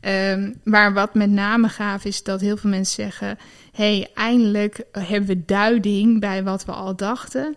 Um, 0.00 0.54
maar 0.64 0.92
wat 0.92 1.14
met 1.14 1.30
name 1.30 1.68
gaaf 1.68 2.04
is 2.04 2.22
dat 2.22 2.40
heel 2.40 2.56
veel 2.56 2.70
mensen 2.70 3.04
zeggen: 3.04 3.38
hey, 3.72 4.10
eindelijk 4.14 4.84
hebben 4.92 5.28
we 5.28 5.44
duiding 5.44 6.20
bij 6.20 6.44
wat 6.44 6.64
we 6.64 6.72
al 6.72 6.96
dachten. 6.96 7.56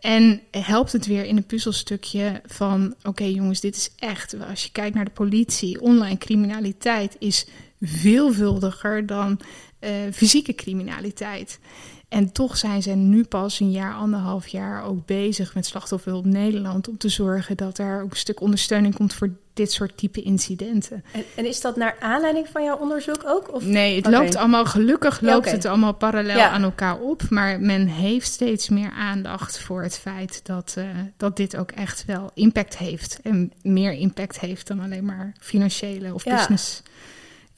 En 0.00 0.40
helpt 0.50 0.92
het 0.92 1.06
weer 1.06 1.24
in 1.24 1.36
een 1.36 1.46
puzzelstukje 1.46 2.40
van: 2.46 2.94
oké, 3.02 3.24
jongens, 3.24 3.60
dit 3.60 3.76
is 3.76 3.90
echt. 3.98 4.36
Als 4.48 4.62
je 4.62 4.72
kijkt 4.72 4.94
naar 4.94 5.04
de 5.04 5.10
politie, 5.10 5.80
online 5.80 6.18
criminaliteit 6.18 7.16
is 7.18 7.46
veelvuldiger 7.80 9.06
dan 9.06 9.40
fysieke 10.12 10.54
criminaliteit. 10.54 11.58
En 12.08 12.32
toch 12.32 12.56
zijn 12.56 12.82
ze 12.82 12.90
nu 12.90 13.24
pas 13.24 13.60
een 13.60 13.70
jaar, 13.70 13.94
anderhalf 13.94 14.46
jaar 14.46 14.84
ook 14.84 15.06
bezig 15.06 15.54
met 15.54 15.66
slachtofferhulp 15.66 16.24
Nederland 16.24 16.88
om 16.88 16.98
te 16.98 17.08
zorgen 17.08 17.56
dat 17.56 17.78
er 17.78 18.02
ook 18.02 18.10
een 18.10 18.16
stuk 18.16 18.40
ondersteuning 18.40 18.94
komt 18.94 19.14
voor 19.14 19.30
dit 19.56 19.72
soort 19.72 19.96
type 19.96 20.22
incidenten. 20.22 21.04
En, 21.12 21.24
en 21.36 21.46
is 21.46 21.60
dat 21.60 21.76
naar 21.76 21.96
aanleiding 22.00 22.48
van 22.48 22.64
jouw 22.64 22.76
onderzoek 22.76 23.22
ook? 23.26 23.54
Of? 23.54 23.64
Nee, 23.64 23.96
het 23.96 24.06
okay. 24.06 24.20
loopt 24.20 24.36
allemaal, 24.36 24.64
gelukkig 24.64 25.20
loopt 25.20 25.32
ja, 25.32 25.36
okay. 25.36 25.52
het 25.52 25.64
allemaal 25.64 25.94
parallel 25.94 26.36
ja. 26.36 26.50
aan 26.50 26.62
elkaar 26.62 26.98
op. 26.98 27.22
Maar 27.30 27.60
men 27.60 27.86
heeft 27.86 28.32
steeds 28.32 28.68
meer 28.68 28.90
aandacht 28.90 29.58
voor 29.58 29.82
het 29.82 29.98
feit 29.98 30.40
dat, 30.44 30.74
uh, 30.78 30.84
dat 31.16 31.36
dit 31.36 31.56
ook 31.56 31.70
echt 31.70 32.04
wel 32.04 32.30
impact 32.34 32.78
heeft. 32.78 33.18
En 33.22 33.52
meer 33.62 33.92
impact 33.92 34.40
heeft 34.40 34.66
dan 34.66 34.80
alleen 34.80 35.04
maar 35.04 35.32
financiële 35.40 36.14
of 36.14 36.24
ja. 36.24 36.36
business. 36.36 36.82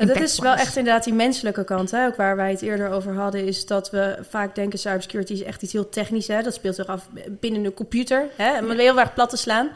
Dat 0.07 0.21
is 0.21 0.39
wel 0.39 0.55
echt 0.55 0.77
inderdaad 0.77 1.05
die 1.05 1.13
menselijke 1.13 1.65
kant, 1.65 1.91
hè? 1.91 2.07
ook 2.07 2.17
waar 2.17 2.37
wij 2.37 2.51
het 2.51 2.63
eerder 2.63 2.91
over 2.91 3.15
hadden, 3.15 3.47
is 3.47 3.67
dat 3.67 3.91
we 3.91 4.19
vaak 4.29 4.55
denken 4.55 4.79
cybersecurity 4.79 5.33
is 5.33 5.43
echt 5.43 5.63
iets 5.63 5.73
heel 5.73 5.89
technisch. 5.89 6.27
Hè? 6.27 6.43
Dat 6.43 6.55
speelt 6.55 6.75
zich 6.75 6.87
af 6.87 7.09
binnen 7.41 7.65
een 7.65 7.75
computer, 7.75 8.27
hè? 8.37 8.59
om 8.59 8.69
het 8.69 8.79
heel 8.79 9.01
erg 9.01 9.15
plat 9.15 9.31
te 9.31 9.37
slaan. 9.37 9.71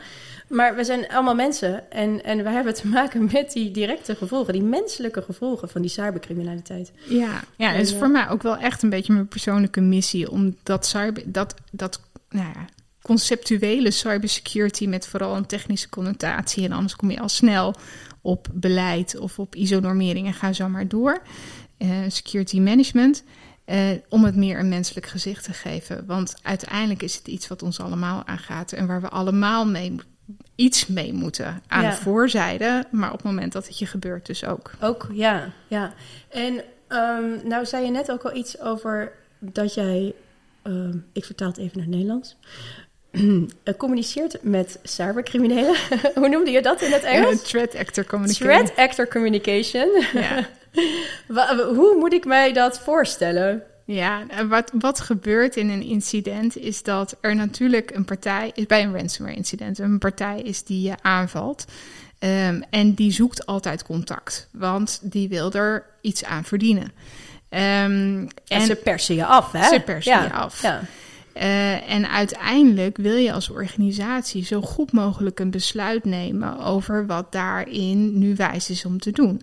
Maar 0.49 0.75
we 0.75 0.85
zijn 0.85 1.09
allemaal 1.09 1.35
mensen 1.35 1.91
en, 1.91 2.25
en 2.25 2.43
we 2.43 2.49
hebben 2.49 2.75
te 2.75 2.87
maken 2.87 3.29
met 3.33 3.52
die 3.52 3.71
directe 3.71 4.14
gevolgen, 4.14 4.52
die 4.52 4.62
menselijke 4.62 5.23
gevolgen 5.23 5.69
van 5.69 5.81
die 5.81 5.91
cybercriminaliteit. 5.91 6.93
Ja, 7.09 7.41
ja 7.57 7.71
het 7.71 7.87
is 7.87 7.95
voor 7.95 8.11
mij 8.11 8.29
ook 8.29 8.43
wel 8.43 8.57
echt 8.57 8.83
een 8.83 8.91
beetje 8.91 9.12
mijn 9.12 9.29
persoonlijke 9.29 9.81
missie 9.81 10.31
om 10.31 10.57
dat 10.62 10.87
cyber, 10.87 11.23
dat, 11.26 11.55
dat 11.71 12.00
nou 12.29 12.47
ja, 12.55 12.64
conceptuele 13.02 13.91
cybersecurity 13.91 14.87
met 14.87 15.07
vooral 15.07 15.37
een 15.37 15.47
technische 15.47 15.88
connotatie 15.88 16.64
en 16.64 16.73
anders 16.73 16.97
kom 16.97 17.11
je 17.11 17.21
al 17.21 17.29
snel 17.29 17.75
op 18.23 18.49
beleid 18.52 19.19
of 19.19 19.38
op 19.38 19.55
ISO-normering 19.55 20.26
en 20.26 20.35
ga 20.35 20.52
zo 20.52 20.69
maar 20.69 20.88
door. 20.88 21.23
Uh, 21.79 21.91
security 22.09 22.61
management. 22.61 23.25
Uh, 23.67 23.91
om 24.09 24.25
het 24.25 24.37
meer 24.37 24.59
een 24.59 24.69
menselijk 24.69 25.07
gezicht 25.07 25.45
te 25.45 25.52
geven. 25.52 26.07
Want 26.07 26.35
uiteindelijk 26.43 27.02
is 27.02 27.17
het 27.17 27.26
iets 27.26 27.49
wat 27.49 27.62
ons 27.62 27.81
allemaal 27.81 28.23
aangaat 28.26 28.73
en 28.73 28.87
waar 28.87 29.00
we 29.00 29.09
allemaal 29.09 29.67
mee, 29.67 29.95
iets 30.55 30.87
mee 30.87 31.12
moeten. 31.12 31.62
Aan 31.67 31.83
ja. 31.83 31.91
de 31.91 31.97
voorzijde, 31.97 32.85
maar 32.91 33.11
op 33.12 33.17
het 33.17 33.26
moment 33.26 33.52
dat 33.52 33.67
het 33.67 33.79
je 33.79 33.87
gebeurt, 33.87 34.26
dus 34.26 34.45
ook. 34.45 34.71
Ook, 34.81 35.09
ja. 35.12 35.52
ja. 35.69 35.95
En 36.29 36.64
um, 36.88 37.49
nou 37.49 37.67
zei 37.67 37.85
je 37.85 37.91
net 37.91 38.11
ook 38.11 38.23
al 38.23 38.37
iets 38.37 38.61
over 38.61 39.12
dat 39.38 39.75
jij. 39.75 40.14
Um, 40.62 41.07
ik 41.12 41.25
vertaal 41.25 41.49
het 41.49 41.59
even 41.59 41.73
naar 41.75 41.87
het 41.87 41.95
Nederlands. 41.95 42.37
communiceert 43.76 44.38
met 44.42 44.78
cybercriminelen. 44.83 45.76
Hoe 46.14 46.28
noemde 46.28 46.50
je 46.50 46.62
dat 46.62 46.83
in 46.83 46.92
het 46.92 47.02
Engels? 47.02 47.35
Uh, 47.35 47.38
threat 47.38 47.75
actor 47.75 48.04
communication. 48.04 48.49
Threat 48.49 48.76
actor 48.76 49.09
communication. 49.09 50.04
Ja. 50.12 50.49
Hoe 51.75 51.97
moet 51.99 52.12
ik 52.12 52.25
mij 52.25 52.52
dat 52.52 52.81
voorstellen? 52.81 53.62
Ja, 53.85 54.26
wat, 54.49 54.73
wat 54.78 55.00
gebeurt 55.00 55.57
in 55.57 55.71
een 55.71 55.83
incident 55.83 56.57
is 56.57 56.83
dat 56.83 57.16
er 57.21 57.35
natuurlijk 57.35 57.90
een 57.95 58.04
partij 58.04 58.50
is 58.54 58.66
bij 58.66 58.83
een 58.83 58.97
ransomware 58.97 59.37
incident, 59.37 59.78
een 59.78 59.99
partij 59.99 60.40
is 60.40 60.64
die 60.64 60.88
je 60.88 60.95
aanvalt. 61.02 61.64
Um, 62.19 62.62
en 62.71 62.95
die 62.95 63.12
zoekt 63.12 63.47
altijd 63.47 63.85
contact, 63.85 64.49
want 64.52 65.00
die 65.02 65.28
wil 65.28 65.52
er 65.52 65.85
iets 66.00 66.25
aan 66.25 66.45
verdienen. 66.45 66.83
Um, 66.83 66.90
en, 67.59 68.31
en, 68.49 68.66
ze 68.66 68.75
persen 68.75 69.14
je 69.14 69.25
af, 69.25 69.52
hè? 69.52 69.69
Ze 69.69 69.81
persen 69.81 70.12
ja. 70.12 70.23
je 70.23 70.33
af. 70.33 70.62
Ja. 70.62 70.81
Uh, 71.37 71.91
en 71.91 72.11
uiteindelijk 72.11 72.97
wil 72.97 73.17
je 73.17 73.33
als 73.33 73.51
organisatie 73.51 74.45
zo 74.45 74.61
goed 74.61 74.93
mogelijk 74.93 75.41
een 75.41 75.51
besluit 75.51 76.05
nemen 76.05 76.59
over 76.59 77.07
wat 77.07 77.33
daarin 77.33 78.19
nu 78.19 78.35
wijs 78.35 78.71
is 78.71 78.85
om 78.85 78.99
te 78.99 79.11
doen. 79.11 79.43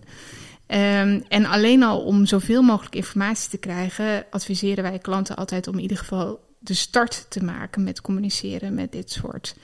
Um, 0.66 1.24
en 1.28 1.44
alleen 1.44 1.82
al 1.82 2.00
om 2.00 2.26
zoveel 2.26 2.62
mogelijk 2.62 2.94
informatie 2.94 3.50
te 3.50 3.58
krijgen, 3.58 4.24
adviseren 4.30 4.82
wij 4.82 4.98
klanten 4.98 5.36
altijd 5.36 5.68
om 5.68 5.74
in 5.74 5.80
ieder 5.80 5.96
geval 5.96 6.40
de 6.58 6.74
start 6.74 7.26
te 7.28 7.44
maken 7.44 7.82
met 7.82 8.00
communiceren 8.00 8.74
met 8.74 8.92
dit 8.92 9.10
soort 9.10 9.54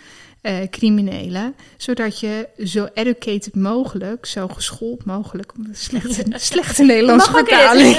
uh, 0.47 0.57
criminelen. 0.71 1.55
Zodat 1.77 2.21
je 2.21 2.49
zo 2.65 2.89
educated 2.95 3.55
mogelijk, 3.55 4.27
zo 4.27 4.49
geschoold 4.49 5.05
mogelijk, 5.05 5.53
slechte, 5.73 6.25
slechte 6.31 6.85
Nederlandse 6.93 7.31
vertaling. 7.31 7.97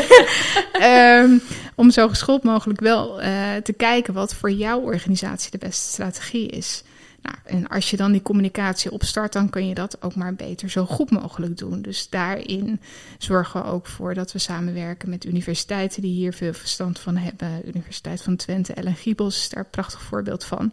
um, 0.82 1.42
om 1.76 1.92
zo 1.92 2.08
geschoold 2.08 2.44
mogelijk 2.44 2.80
wel 2.80 3.22
uh, 3.22 3.56
te 3.64 3.74
kijken 3.74 4.14
wat 4.14 4.34
voor 4.34 4.52
jouw 4.52 4.80
organisatie 4.80 5.52
de 5.52 5.58
beste 5.58 5.90
strategie 5.90 6.48
is. 6.48 6.84
Nou, 7.28 7.38
en 7.44 7.68
als 7.68 7.90
je 7.90 7.98
dan 7.98 8.12
die 8.12 8.22
communicatie 8.22 8.92
opstart, 8.92 9.34
dan 9.34 9.50
kun 9.50 9.68
je 9.68 9.74
dat 9.74 10.02
ook 10.02 10.16
maar 10.16 10.36
beter 10.36 10.70
zo 10.70 10.86
goed 10.86 11.12
mogelijk 11.12 11.58
doen. 11.58 11.82
Dus 11.82 12.10
daarin 12.10 12.82
zorgen 13.18 13.62
we 13.62 13.68
ook 13.68 13.88
voor 13.88 14.14
dat 14.14 14.32
we 14.32 14.40
samenwerken 14.40 15.10
met 15.10 15.26
universiteiten 15.26 16.02
die 16.02 16.14
hier 16.14 16.34
veel 16.34 16.54
verstand 16.54 17.00
van 17.00 17.18
hebben. 17.18 17.62
Universiteit 17.68 18.22
van 18.22 18.36
Twente, 18.36 18.74
Ellen 18.74 18.96
Giebels 18.96 19.38
is 19.38 19.50
daar 19.50 19.64
een 19.64 19.70
prachtig 19.70 20.02
voorbeeld 20.02 20.44
van. 20.44 20.72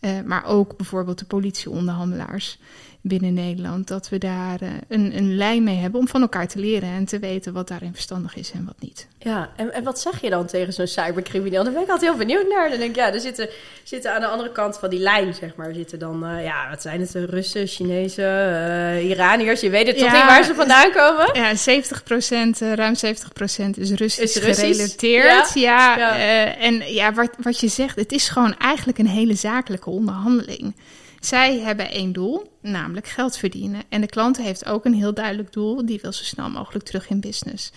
Uh, 0.00 0.20
maar 0.24 0.44
ook 0.44 0.76
bijvoorbeeld 0.76 1.18
de 1.18 1.24
politieonderhandelaars 1.24 2.58
binnen 3.06 3.34
Nederland. 3.34 3.88
Dat 3.88 4.08
we 4.08 4.18
daar 4.18 4.62
uh, 4.62 4.68
een, 4.88 5.16
een 5.16 5.36
lijn 5.36 5.62
mee 5.62 5.76
hebben 5.76 6.00
om 6.00 6.08
van 6.08 6.20
elkaar 6.20 6.48
te 6.48 6.58
leren 6.58 6.88
en 6.88 7.04
te 7.04 7.18
weten 7.18 7.52
wat 7.52 7.68
daarin 7.68 7.92
verstandig 7.92 8.36
is 8.36 8.50
en 8.50 8.64
wat 8.64 8.74
niet. 8.78 9.06
Ja, 9.18 9.50
en, 9.56 9.72
en 9.72 9.84
wat 9.84 10.00
zeg 10.00 10.20
je 10.20 10.30
dan 10.30 10.46
tegen 10.46 10.72
zo'n 10.72 10.86
cybercrimineel? 10.86 11.64
Daar 11.64 11.72
ben 11.72 11.82
ik 11.82 11.88
altijd 11.88 12.10
heel 12.10 12.18
benieuwd 12.18 12.48
naar. 12.48 12.68
Dan 12.68 12.78
denk 12.78 12.90
ik, 12.90 12.96
ja, 12.96 13.12
er 13.12 13.20
zitten, 13.20 13.48
zitten 13.82 14.14
aan 14.14 14.20
de 14.20 14.26
andere 14.26 14.52
kant 14.52 14.78
van 14.78 14.90
die 14.90 14.98
lijn, 14.98 15.34
zeg 15.34 15.54
maar, 15.54 15.74
zitten 15.74 15.98
dan, 15.98 16.24
uh, 16.24 16.44
ja, 16.44 16.70
wat 16.70 16.82
zijn 16.82 17.00
het, 17.00 17.14
Russen, 17.14 17.66
Chinezen, 17.66 18.24
uh, 18.24 19.08
Iraniërs, 19.08 19.60
je 19.60 19.70
weet 19.70 19.86
het 19.86 19.98
toch 19.98 20.12
niet 20.12 20.24
waar 20.24 20.44
ze 20.44 20.54
vandaan 20.54 20.92
komen? 20.92 21.30
Ja, 21.32 21.54
70 21.54 22.02
procent, 22.02 22.60
ruim 22.60 22.94
70 22.94 23.32
procent 23.32 23.78
is 23.78 23.90
Russisch, 23.90 24.36
is 24.36 24.42
Russisch 24.42 24.96
gerelateerd. 24.98 25.54
Ja, 25.54 25.96
ja, 25.96 26.16
ja. 26.16 26.56
en 26.56 26.92
ja, 26.92 27.12
wat, 27.12 27.30
wat 27.42 27.60
je 27.60 27.68
zegt, 27.68 27.96
het 27.96 28.12
is 28.12 28.28
gewoon 28.28 28.56
eigenlijk 28.58 28.98
een 28.98 29.06
hele 29.06 29.34
zakelijke 29.34 29.90
onderhandeling. 29.90 30.74
Zij 31.24 31.58
hebben 31.58 31.90
één 31.90 32.12
doel, 32.12 32.52
namelijk 32.60 33.08
geld 33.08 33.36
verdienen. 33.36 33.82
En 33.88 34.00
de 34.00 34.06
klant 34.06 34.36
heeft 34.36 34.64
ook 34.64 34.84
een 34.84 34.94
heel 34.94 35.14
duidelijk 35.14 35.52
doel, 35.52 35.86
die 35.86 35.98
wil 36.02 36.12
zo 36.12 36.24
snel 36.24 36.50
mogelijk 36.50 36.84
terug 36.84 37.08
in 37.08 37.20
business. 37.20 37.72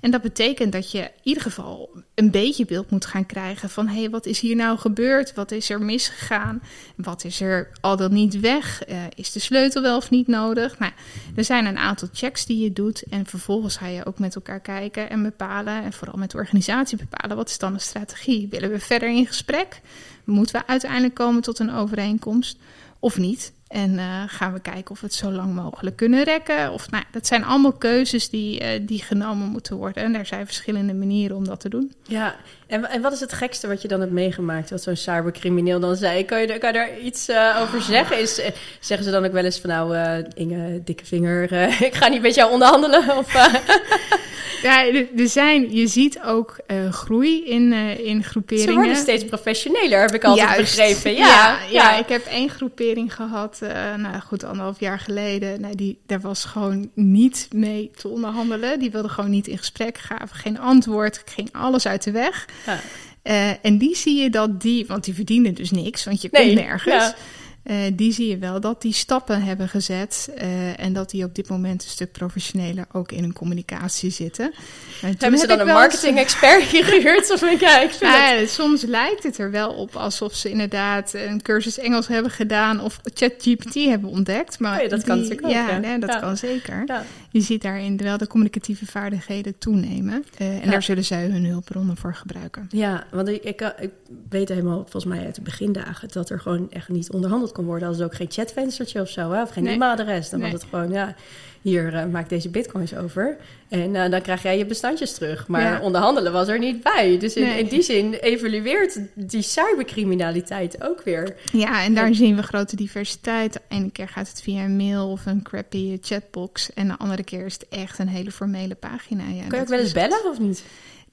En 0.00 0.10
dat 0.10 0.22
betekent 0.22 0.72
dat 0.72 0.90
je 0.90 0.98
in 0.98 1.10
ieder 1.22 1.42
geval 1.42 1.90
een 2.14 2.30
beetje 2.30 2.64
beeld 2.64 2.90
moet 2.90 3.06
gaan 3.06 3.26
krijgen 3.26 3.70
van 3.70 3.88
hé, 3.88 4.00
hey, 4.00 4.10
wat 4.10 4.26
is 4.26 4.40
hier 4.40 4.56
nou 4.56 4.78
gebeurd? 4.78 5.34
Wat 5.34 5.50
is 5.50 5.70
er 5.70 5.82
misgegaan? 5.82 6.62
Wat 6.96 7.24
is 7.24 7.40
er 7.40 7.70
al 7.80 7.96
dan 7.96 8.12
niet 8.12 8.40
weg? 8.40 8.88
Uh, 8.88 8.96
is 9.14 9.32
de 9.32 9.40
sleutel 9.40 9.82
wel 9.82 9.96
of 9.96 10.10
niet 10.10 10.26
nodig? 10.26 10.78
Nou, 10.78 10.92
er 11.36 11.44
zijn 11.44 11.66
een 11.66 11.78
aantal 11.78 12.08
checks 12.12 12.46
die 12.46 12.62
je 12.62 12.72
doet 12.72 13.02
en 13.10 13.26
vervolgens 13.26 13.76
ga 13.76 13.86
je 13.86 14.06
ook 14.06 14.18
met 14.18 14.34
elkaar 14.34 14.60
kijken 14.60 15.10
en 15.10 15.22
bepalen 15.22 15.82
en 15.82 15.92
vooral 15.92 16.18
met 16.18 16.30
de 16.30 16.36
organisatie 16.36 16.98
bepalen 16.98 17.36
wat 17.36 17.48
is 17.48 17.58
dan 17.58 17.72
de 17.72 17.78
strategie? 17.78 18.48
Willen 18.50 18.70
we 18.70 18.80
verder 18.80 19.08
in 19.08 19.26
gesprek? 19.26 19.80
Moeten 20.24 20.60
we 20.60 20.66
uiteindelijk 20.66 21.14
komen 21.14 21.42
tot 21.42 21.58
een 21.58 21.72
overeenkomst 21.72 22.58
of 23.02 23.18
niet? 23.18 23.52
En 23.68 23.92
uh, 23.92 24.22
gaan 24.26 24.52
we 24.52 24.60
kijken 24.60 24.90
of 24.90 25.00
we 25.00 25.06
het 25.06 25.14
zo 25.14 25.30
lang 25.30 25.54
mogelijk 25.54 25.96
kunnen 25.96 26.24
rekken. 26.24 26.72
Of, 26.72 26.90
nou, 26.90 27.04
dat 27.10 27.26
zijn 27.26 27.44
allemaal 27.44 27.72
keuzes 27.72 28.28
die, 28.30 28.60
uh, 28.62 28.68
die 28.82 29.02
genomen 29.02 29.48
moeten 29.48 29.76
worden. 29.76 30.02
En 30.02 30.14
er 30.14 30.26
zijn 30.26 30.46
verschillende 30.46 30.94
manieren 30.94 31.36
om 31.36 31.44
dat 31.44 31.60
te 31.60 31.68
doen. 31.68 31.92
Ja, 32.02 32.36
en, 32.66 32.90
en 32.90 33.02
wat 33.02 33.12
is 33.12 33.20
het 33.20 33.32
gekste 33.32 33.66
wat 33.66 33.82
je 33.82 33.88
dan 33.88 34.00
hebt 34.00 34.12
meegemaakt? 34.12 34.70
Wat 34.70 34.82
zo'n 34.82 34.96
cybercrimineel 34.96 35.80
dan 35.80 35.96
zei? 35.96 36.24
Kan 36.24 36.40
je, 36.40 36.58
kan 36.58 36.72
je 36.72 36.78
daar 36.78 36.98
iets 36.98 37.28
uh, 37.28 37.58
over 37.62 37.82
zeggen? 37.82 38.20
Is, 38.20 38.34
zeggen 38.80 39.06
ze 39.06 39.12
dan 39.12 39.24
ook 39.24 39.32
wel 39.32 39.44
eens 39.44 39.60
van 39.60 39.70
nou, 39.70 39.96
Inge, 40.34 40.82
dikke 40.84 41.06
vinger, 41.06 41.52
ik 41.88 41.94
ga 41.94 42.08
niet 42.08 42.22
met 42.22 42.34
jou 42.34 42.52
onderhandelen? 42.52 43.16
Of, 43.18 43.32
ja, 44.62 44.86
er 45.16 45.28
zijn, 45.28 45.74
je 45.74 45.86
ziet 45.86 46.20
ook 46.20 46.56
uh, 46.66 46.92
groei 46.92 47.44
in, 47.44 47.72
uh, 47.72 47.98
in 47.98 48.24
groeperingen. 48.24 48.72
Ze 48.72 48.78
worden 48.78 48.96
steeds 48.96 49.24
professioneler, 49.24 50.00
heb 50.00 50.14
ik 50.14 50.24
altijd 50.24 50.48
Juist. 50.48 50.76
begrepen. 50.76 51.14
Ja, 51.14 51.26
ja, 51.26 51.58
ja, 51.70 51.98
ik 51.98 52.08
heb 52.08 52.26
één 52.26 52.48
groepering 52.48 53.14
gehad, 53.14 53.58
uh, 53.62 53.68
nou 53.94 54.20
goed, 54.20 54.44
anderhalf 54.44 54.80
jaar 54.80 54.98
geleden. 54.98 55.60
Nou, 55.60 55.74
die, 55.74 55.98
daar 56.06 56.20
was 56.20 56.44
gewoon 56.44 56.90
niet 56.94 57.48
mee 57.52 57.90
te 57.96 58.08
onderhandelen. 58.08 58.78
Die 58.78 58.90
wilde 58.90 59.08
gewoon 59.08 59.30
niet 59.30 59.46
in 59.46 59.58
gesprek, 59.58 59.98
gaven 59.98 60.36
geen 60.36 60.58
antwoord, 60.58 61.22
ging 61.24 61.48
alles 61.52 61.86
uit 61.86 62.02
de 62.02 62.10
weg. 62.10 62.48
Ja. 62.66 63.58
en 63.62 63.78
die 63.78 63.96
zie 63.96 64.22
je 64.22 64.30
dat 64.30 64.60
die, 64.60 64.86
want 64.86 65.04
die 65.04 65.14
verdienen 65.14 65.54
dus 65.54 65.70
niks, 65.70 66.04
want 66.04 66.22
je 66.22 66.28
nee, 66.30 66.42
komt 66.42 66.66
nergens. 66.66 67.04
Ja. 67.04 67.14
Uh, 67.64 67.76
die 67.92 68.12
zie 68.12 68.28
je 68.28 68.38
wel 68.38 68.60
dat 68.60 68.82
die 68.82 68.92
stappen 68.92 69.42
hebben 69.42 69.68
gezet 69.68 70.32
uh, 70.38 70.80
en 70.80 70.92
dat 70.92 71.10
die 71.10 71.24
op 71.24 71.34
dit 71.34 71.48
moment 71.48 71.82
een 71.82 71.88
stuk 71.88 72.12
professioneler 72.12 72.84
ook 72.92 73.12
in 73.12 73.22
hun 73.22 73.32
communicatie 73.32 74.10
zitten. 74.10 74.52
Hebben 75.00 75.38
ze 75.38 75.46
dan 75.46 75.60
een 75.60 75.66
marketing-expert 75.66 76.62
gehuurd? 76.72 77.30
of 77.30 77.60
ja, 77.60 77.80
ik 77.80 77.90
vind 77.90 78.12
ja, 78.12 78.34
het... 78.34 78.50
Soms 78.50 78.82
lijkt 78.82 79.22
het 79.22 79.38
er 79.38 79.50
wel 79.50 79.70
op 79.72 79.96
alsof 79.96 80.34
ze 80.34 80.50
inderdaad 80.50 81.14
een 81.14 81.42
cursus 81.42 81.78
Engels 81.78 82.06
hebben 82.06 82.30
gedaan 82.30 82.80
of 82.80 83.00
ChatGPT 83.14 83.74
hebben 83.74 84.10
ontdekt. 84.10 84.58
Maar 84.58 84.76
oh 84.76 84.82
ja, 84.82 84.88
dat 84.88 84.98
die, 84.98 85.08
kan 85.08 85.16
natuurlijk 85.16 85.46
ook. 85.46 85.52
Ja, 85.52 85.78
nee, 85.78 85.98
dat 85.98 86.20
kan 86.20 86.36
zeker. 86.36 86.84
Je 87.30 87.40
ziet 87.40 87.62
daarin 87.62 87.96
wel 87.96 88.18
de 88.18 88.26
communicatieve 88.26 88.86
vaardigheden 88.86 89.58
toenemen. 89.58 90.24
Uh, 90.38 90.64
en 90.64 90.70
daar 90.70 90.82
zullen 90.82 91.04
zij 91.04 91.26
hun 91.26 91.44
hulpbronnen 91.44 91.96
voor 91.96 92.14
gebruiken. 92.14 92.68
Ja, 92.70 93.06
want 93.10 93.28
ik, 93.28 93.42
ik, 93.42 93.74
ik 93.80 93.90
weet 94.28 94.48
helemaal 94.48 94.80
volgens 94.80 95.04
mij 95.04 95.24
uit 95.24 95.34
de 95.34 95.42
begindagen 95.42 96.08
dat 96.12 96.30
er 96.30 96.40
gewoon 96.40 96.70
echt 96.70 96.88
niet 96.88 97.10
onderhandeld 97.10 97.51
kon 97.52 97.64
worden. 97.64 97.88
Als 97.88 97.98
er 97.98 98.04
ook 98.04 98.14
geen 98.14 98.30
chatvenstertje 98.30 99.00
of 99.00 99.08
zo, 99.08 99.30
hè? 99.30 99.42
of 99.42 99.50
geen 99.50 99.64
nee. 99.64 99.74
e-mailadres. 99.74 100.30
Dan 100.30 100.40
nee. 100.40 100.52
was 100.52 100.60
het 100.60 100.70
gewoon, 100.70 100.90
ja, 100.90 101.14
hier 101.62 101.94
uh, 101.94 102.04
maak 102.04 102.28
deze 102.28 102.48
bitcoins 102.48 102.94
over. 102.94 103.36
En 103.68 103.94
uh, 103.94 104.10
dan 104.10 104.22
krijg 104.22 104.42
jij 104.42 104.58
je 104.58 104.66
bestandjes 104.66 105.14
terug. 105.14 105.46
Maar 105.46 105.62
ja. 105.62 105.80
onderhandelen 105.80 106.32
was 106.32 106.48
er 106.48 106.58
niet 106.58 106.82
bij. 106.82 107.18
Dus 107.18 107.34
in, 107.34 107.42
nee. 107.42 107.58
in, 107.58 107.68
die 107.68 107.82
zin 107.82 108.12
evolueert 108.12 108.98
die 109.14 109.42
cybercriminaliteit 109.42 110.82
ook 110.82 111.02
weer. 111.02 111.34
Ja, 111.52 111.82
en 111.82 111.94
daar 111.94 112.06
en, 112.06 112.14
zien 112.14 112.36
we 112.36 112.42
grote 112.42 112.76
diversiteit. 112.76 113.52
De 113.52 113.60
ene 113.68 113.90
keer 113.90 114.08
gaat 114.08 114.28
het 114.28 114.42
via 114.42 114.64
een 114.64 114.76
mail 114.76 115.10
of 115.10 115.26
een 115.26 115.42
crappy 115.42 115.98
chatbox. 116.00 116.72
En 116.72 116.88
de 116.88 116.98
andere 116.98 117.22
keer 117.22 117.46
is 117.46 117.52
het 117.54 117.66
echt 117.68 117.98
een 117.98 118.08
hele 118.08 118.30
formele 118.30 118.74
pagina. 118.74 119.22
Ja, 119.22 119.42
Kun 119.48 119.56
je 119.56 119.62
ook 119.62 119.68
wel 119.68 119.78
eens 119.78 119.92
bellen 119.92 120.30
of 120.30 120.38
niet? 120.38 120.64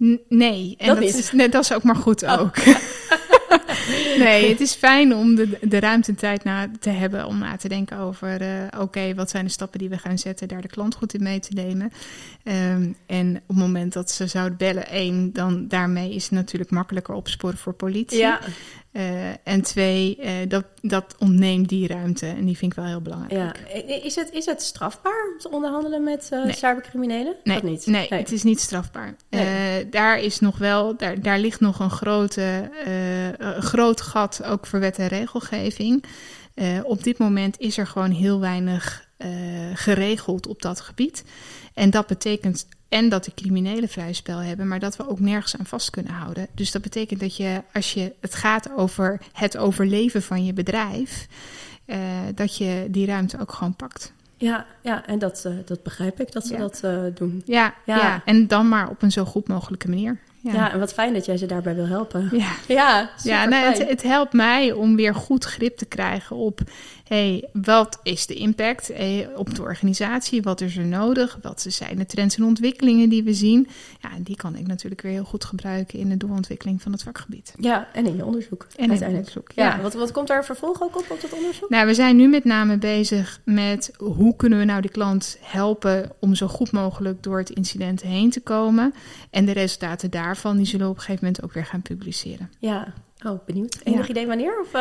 N 0.03 0.19
nee, 0.29 0.75
en 0.77 0.87
dat, 0.87 0.95
dat, 0.95 1.13
is, 1.13 1.31
nee, 1.31 1.49
dat 1.49 1.63
is 1.63 1.73
ook 1.73 1.83
maar 1.83 1.95
goed 1.95 2.23
oh. 2.23 2.49
nee, 4.25 4.49
het 4.49 4.59
is 4.59 4.73
fijn 4.73 5.15
om 5.15 5.35
de, 5.35 5.57
de 5.61 5.79
ruimte 5.79 6.09
en 6.11 6.17
tijd 6.17 6.43
na 6.43 6.71
te 6.79 6.89
hebben 6.89 7.25
om 7.25 7.37
na 7.37 7.57
te 7.57 7.67
denken 7.67 7.97
over... 7.97 8.41
Uh, 8.41 8.47
oké, 8.65 8.81
okay, 8.81 9.15
wat 9.15 9.29
zijn 9.29 9.45
de 9.45 9.51
stappen 9.51 9.79
die 9.79 9.89
we 9.89 9.97
gaan 9.97 10.17
zetten, 10.17 10.47
daar 10.47 10.61
de 10.61 10.67
klant 10.67 10.95
goed 10.95 11.13
in 11.13 11.23
mee 11.23 11.39
te 11.39 11.53
nemen. 11.53 11.91
Um, 12.43 12.95
en 13.05 13.35
op 13.35 13.47
het 13.47 13.57
moment 13.57 13.93
dat 13.93 14.11
ze 14.11 14.27
zouden 14.27 14.57
bellen, 14.57 14.87
één, 14.87 15.33
dan 15.33 15.67
daarmee 15.67 16.13
is 16.13 16.23
het 16.23 16.31
natuurlijk 16.31 16.71
makkelijker 16.71 17.13
opsporen 17.13 17.57
voor 17.57 17.73
politie. 17.73 18.17
Ja. 18.17 18.39
Uh, 18.99 19.29
en 19.43 19.61
twee, 19.61 20.17
uh, 20.19 20.31
dat, 20.47 20.65
dat 20.81 21.15
ontneemt 21.19 21.69
die 21.69 21.87
ruimte. 21.87 22.25
En 22.25 22.45
die 22.45 22.57
vind 22.57 22.71
ik 22.71 22.77
wel 22.77 22.87
heel 22.87 23.01
belangrijk. 23.01 23.59
Ja. 23.67 24.03
Is, 24.03 24.15
het, 24.15 24.31
is 24.31 24.45
het 24.45 24.61
strafbaar 24.61 25.29
om 25.33 25.39
te 25.39 25.51
onderhandelen 25.51 26.03
met 26.03 26.29
uh, 26.33 26.43
nee. 26.43 26.53
cybercriminelen? 26.53 27.35
Nee, 27.43 27.55
dat 27.55 27.69
niet? 27.69 27.85
Nee, 27.85 28.07
nee, 28.09 28.19
het 28.19 28.31
is 28.31 28.43
niet 28.43 28.59
strafbaar. 28.59 29.15
Nee. 29.29 29.89
daar 29.89 30.19
is 30.19 30.39
nog 30.39 30.57
wel, 30.57 30.97
daar, 30.97 31.21
daar 31.21 31.39
ligt 31.39 31.59
nog 31.59 31.79
een, 31.79 31.89
grote, 31.89 32.69
een 33.37 33.61
groot 33.61 34.01
gat 34.01 34.43
ook 34.43 34.65
voor 34.65 34.79
wet 34.79 34.97
en 34.97 35.07
regelgeving. 35.07 36.03
op 36.83 37.03
dit 37.03 37.17
moment 37.17 37.59
is 37.59 37.77
er 37.77 37.87
gewoon 37.87 38.11
heel 38.11 38.39
weinig 38.39 39.07
geregeld 39.73 40.47
op 40.47 40.61
dat 40.61 40.81
gebied. 40.81 41.23
En 41.73 41.89
dat 41.89 42.07
betekent 42.07 42.67
en 42.89 43.09
dat 43.09 43.25
de 43.25 43.33
criminelen 43.35 43.89
vrij 43.89 44.13
spel 44.13 44.37
hebben, 44.37 44.67
maar 44.67 44.79
dat 44.79 44.95
we 44.95 45.09
ook 45.09 45.19
nergens 45.19 45.57
aan 45.57 45.65
vast 45.65 45.89
kunnen 45.89 46.13
houden. 46.13 46.47
Dus 46.53 46.71
dat 46.71 46.81
betekent 46.81 47.19
dat 47.19 47.35
je, 47.35 47.61
als 47.73 47.93
je 47.93 48.13
het 48.19 48.35
gaat 48.35 48.69
over 48.75 49.21
het 49.33 49.57
overleven 49.57 50.21
van 50.21 50.45
je 50.45 50.53
bedrijf, 50.53 51.27
uh, 51.85 51.97
dat 52.35 52.57
je 52.57 52.87
die 52.89 53.05
ruimte 53.05 53.39
ook 53.39 53.51
gewoon 53.51 53.75
pakt. 53.75 54.13
Ja, 54.37 54.65
ja 54.81 55.05
en 55.05 55.19
dat, 55.19 55.43
uh, 55.47 55.53
dat 55.65 55.83
begrijp 55.83 56.19
ik 56.19 56.31
dat 56.31 56.45
ze 56.45 56.53
ja. 56.53 56.59
dat 56.59 56.81
uh, 56.85 57.01
doen. 57.13 57.41
Ja, 57.45 57.73
ja. 57.85 57.97
ja, 57.97 58.21
en 58.25 58.47
dan 58.47 58.69
maar 58.69 58.89
op 58.89 59.01
een 59.01 59.11
zo 59.11 59.25
goed 59.25 59.47
mogelijke 59.47 59.89
manier. 59.89 60.17
Ja. 60.41 60.53
ja. 60.53 60.71
en 60.71 60.79
wat 60.79 60.93
fijn 60.93 61.13
dat 61.13 61.25
jij 61.25 61.37
ze 61.37 61.45
daarbij 61.45 61.75
wil 61.75 61.87
helpen. 61.87 62.29
Ja, 62.31 62.55
ja, 63.23 63.49
het, 63.49 63.87
het, 63.87 64.03
helpt 64.03 64.33
mij 64.33 64.71
om 64.71 64.95
weer 64.95 65.15
goed 65.15 65.45
grip 65.45 65.77
te 65.77 65.85
krijgen 65.85 66.35
op... 66.35 66.61
hey, 67.03 67.49
wat 67.53 67.99
is 68.03 68.25
de 68.25 68.33
impact 68.33 68.87
hey, 68.87 69.29
op 69.35 69.55
de 69.55 69.61
organisatie? 69.61 70.41
Wat 70.41 70.61
is 70.61 70.77
er 70.77 70.85
nodig? 70.85 71.37
Wat 71.41 71.65
zijn 71.67 71.97
de 71.97 72.05
trends 72.05 72.37
en 72.37 72.43
ontwikkelingen 72.43 73.09
die 73.09 73.23
we 73.23 73.33
zien? 73.33 73.67
Ja, 74.01 74.11
en 74.11 74.23
die 74.23 74.35
kan 74.35 74.55
ik 74.55 74.67
natuurlijk 74.67 75.01
weer 75.01 75.11
heel 75.11 75.23
goed 75.23 75.45
gebruiken... 75.45 75.99
in 75.99 76.09
de 76.09 76.17
doorontwikkeling 76.17 76.81
van 76.81 76.91
het 76.91 77.03
vakgebied. 77.03 77.53
Ja, 77.57 77.87
en 77.93 78.05
in 78.05 78.15
je 78.15 78.25
onderzoek. 78.25 78.67
En 78.75 78.91
in 78.91 78.97
je 78.97 79.05
onderzoek, 79.05 79.51
ja. 79.51 79.65
ja. 79.65 79.81
Wat, 79.81 79.93
wat 79.93 80.11
komt 80.11 80.27
daar 80.27 80.45
vervolg 80.45 80.81
ook 80.81 80.97
op, 80.97 81.05
op 81.09 81.21
dat 81.21 81.33
onderzoek? 81.33 81.69
Nou, 81.69 81.85
we 81.85 81.93
zijn 81.93 82.15
nu 82.15 82.27
met 82.27 82.43
name 82.43 82.77
bezig 82.77 83.41
met... 83.43 83.91
hoe 83.97 84.35
kunnen 84.35 84.59
we 84.59 84.65
nou 84.65 84.81
die 84.81 84.91
klant 84.91 85.37
helpen... 85.41 86.11
om 86.19 86.35
zo 86.35 86.47
goed 86.47 86.71
mogelijk 86.71 87.23
door 87.23 87.37
het 87.37 87.49
incident 87.49 88.01
heen 88.01 88.29
te 88.29 88.41
komen... 88.41 88.93
en 89.29 89.45
de 89.45 89.51
resultaten 89.51 90.11
daar 90.11 90.28
daarvan 90.29 90.57
die 90.57 90.65
zullen 90.65 90.85
we 90.85 90.91
op 90.91 90.97
een 90.97 91.03
gegeven 91.03 91.25
moment 91.25 91.43
ook 91.43 91.53
weer 91.53 91.65
gaan 91.65 91.81
publiceren. 91.81 92.51
Ja, 92.59 92.93
oh, 93.25 93.45
benieuwd. 93.45 93.77
Enig 93.83 94.05
ja. 94.05 94.09
idee 94.09 94.27
wanneer? 94.27 94.59
Of, 94.61 94.73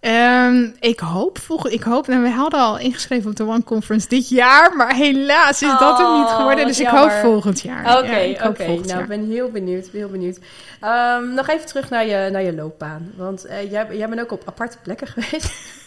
uh... 0.00 0.46
um, 0.46 0.74
ik 0.80 1.00
hoop, 1.00 1.38
volg, 1.38 1.68
ik 1.68 1.82
hoop, 1.82 2.06
nou, 2.06 2.22
we 2.22 2.30
hadden 2.30 2.60
al 2.60 2.78
ingeschreven 2.78 3.30
op 3.30 3.36
de 3.36 3.46
One 3.46 3.64
Conference 3.64 4.08
dit 4.08 4.28
jaar, 4.28 4.76
maar 4.76 4.94
helaas 4.94 5.62
is 5.62 5.68
oh, 5.68 5.80
dat 5.80 5.98
het 5.98 6.18
niet 6.18 6.28
geworden. 6.28 6.66
Dus 6.66 6.78
jammer. 6.78 7.04
ik 7.04 7.10
hoop 7.10 7.20
volgend 7.20 7.60
jaar. 7.60 7.98
Oké, 7.98 8.06
okay, 8.06 8.30
ja, 8.30 8.48
oké. 8.48 8.62
Okay. 8.62 8.76
Nou, 8.76 9.02
ik 9.02 9.08
ben 9.08 9.28
heel 9.28 9.50
benieuwd, 9.50 9.88
heel 9.92 10.08
benieuwd. 10.08 10.38
Um, 10.84 11.34
nog 11.34 11.48
even 11.48 11.66
terug 11.66 11.90
naar 11.90 12.06
je, 12.06 12.28
naar 12.30 12.42
je 12.42 12.54
loopbaan. 12.54 13.12
Want 13.16 13.46
uh, 13.46 13.70
jij, 13.70 13.96
jij 13.96 14.08
bent 14.08 14.20
ook 14.20 14.32
op 14.32 14.42
aparte 14.46 14.76
plekken 14.82 15.06
geweest. 15.14 15.80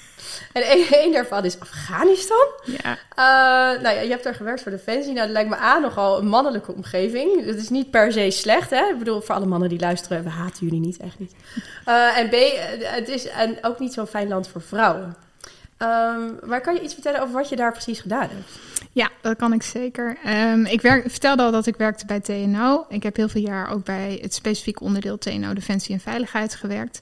En 0.54 0.62
één 0.90 1.12
daarvan 1.18 1.46
is 1.46 1.60
Afghanistan. 1.60 2.48
Ja. 2.66 2.92
Uh, 2.92 3.82
nou 3.82 3.96
ja, 3.96 4.02
je 4.02 4.10
hebt 4.10 4.24
daar 4.24 4.36
gewerkt 4.36 4.62
voor 4.62 4.72
Defensie. 4.72 5.14
Nou, 5.14 5.26
dat 5.26 5.36
lijkt 5.36 5.50
me 5.50 5.56
aan 5.56 5.82
nogal 5.82 6.18
een 6.18 6.28
mannelijke 6.28 6.74
omgeving. 6.74 7.46
Dat 7.46 7.56
is 7.56 7.70
niet 7.70 7.92
per 7.92 8.12
se 8.12 8.32
slecht, 8.32 8.70
hè? 8.70 8.86
Ik 8.86 8.98
bedoel, 8.98 9.22
voor 9.22 9.36
alle 9.36 9.46
mannen 9.46 9.70
die 9.70 9.80
luisteren, 9.80 10.24
we 10.24 10.30
haten 10.30 10.66
jullie 10.66 10.80
niet, 10.80 10.98
echt 10.98 11.20
niet. 11.20 11.34
Uh, 11.88 12.18
en 12.18 12.30
B, 12.30 12.36
het 12.82 13.10
is 13.10 13.28
en 13.28 13.58
ook 13.62 13.80
niet 13.80 13.94
zo'n 13.94 14.08
fijn 14.08 14.28
land 14.28 14.48
voor 14.48 14.62
vrouwen. 14.62 15.16
Um, 15.78 16.40
maar 16.46 16.62
kan 16.62 16.74
je 16.74 16.82
iets 16.82 16.94
vertellen 16.94 17.22
over 17.22 17.34
wat 17.34 17.50
je 17.50 17.56
daar 17.56 17.72
precies 17.72 18.00
gedaan 18.00 18.30
hebt? 18.30 18.60
Ja, 18.92 19.10
dat 19.22 19.38
kan 19.38 19.54
ik 19.54 19.64
zeker. 19.64 20.18
Um, 20.28 20.66
ik 20.66 20.82
werk, 20.82 21.10
vertelde 21.10 21.44
al 21.44 21.52
dat 21.52 21.66
ik 21.66 21.76
werkte 21.76 22.06
bij 22.06 22.20
TNO. 22.20 22.86
Ik 22.90 23.04
heb 23.04 23.16
heel 23.16 23.30
veel 23.30 23.42
jaar 23.42 23.70
ook 23.70 23.86
bij 23.86 24.20
het 24.22 24.34
specifieke 24.34 24.84
onderdeel 24.84 25.18
TNO 25.18 25.54
Defensie 25.54 25.94
en 25.94 26.00
Veiligheid 26.00 26.56
gewerkt. 26.56 27.00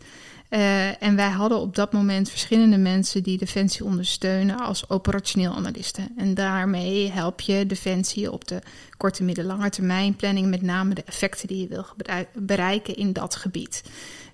Uh, 0.54 1.04
en 1.04 1.16
wij 1.16 1.30
hadden 1.30 1.60
op 1.60 1.76
dat 1.76 1.94
moment 1.94 2.30
verschillende 2.30 2.78
mensen 2.78 3.24
die 3.24 3.38
Defensie 3.38 3.86
ondersteunen 3.86 4.60
als 4.60 4.90
operationeel 4.90 5.56
analisten. 5.56 6.14
En 6.18 6.34
daarmee 6.34 7.12
help 7.12 7.42
je 7.42 7.66
Defensie 7.66 8.32
op 8.32 8.48
de 8.48 8.62
korte, 8.98 9.24
middellange 9.24 9.70
termijn 9.70 10.16
planning, 10.16 10.50
met 10.50 10.62
name 10.62 10.94
de 10.94 11.04
effecten 11.04 11.48
die 11.48 11.62
je 11.62 11.68
wil 11.68 11.86
bereiken 12.34 12.96
in 12.96 13.14
dat 13.14 13.36
gebied. 13.36 13.84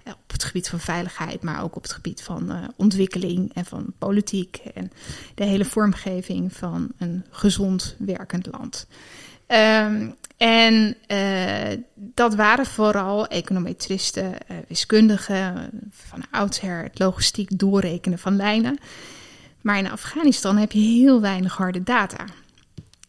Uh, 0.03 0.13
op 0.13 0.32
het 0.32 0.43
gebied 0.43 0.69
van 0.69 0.79
veiligheid, 0.79 1.43
maar 1.43 1.63
ook 1.63 1.75
op 1.75 1.84
het 1.84 1.93
gebied 1.93 2.21
van 2.21 2.51
uh, 2.51 2.63
ontwikkeling 2.75 3.53
en 3.53 3.65
van 3.65 3.93
politiek 3.97 4.62
en 4.73 4.91
de 5.36 5.43
hele 5.43 5.65
vormgeving 5.65 6.53
van 6.53 6.91
een 6.97 7.25
gezond 7.29 7.95
werkend 7.99 8.47
land. 8.51 8.88
Um, 9.47 10.15
en 10.39 10.95
uh, 11.08 11.78
dat 11.95 12.36
waren 12.36 12.65
vooral 12.65 13.28
econometristen, 13.28 14.25
uh, 14.25 14.58
wiskundigen, 14.67 15.69
van 15.91 16.23
oudsher 16.32 16.84
het 16.84 16.99
logistiek 16.99 17.60
doorrekenen 17.60 18.19
van 18.19 18.36
lijnen. 18.36 18.78
Maar 19.62 19.78
in 19.78 19.91
Afghanistan 19.91 20.58
heb 20.58 20.71
je 20.71 20.80
heel 20.80 21.21
weinig 21.21 21.58
harde 21.58 21.84
data. 21.84 22.25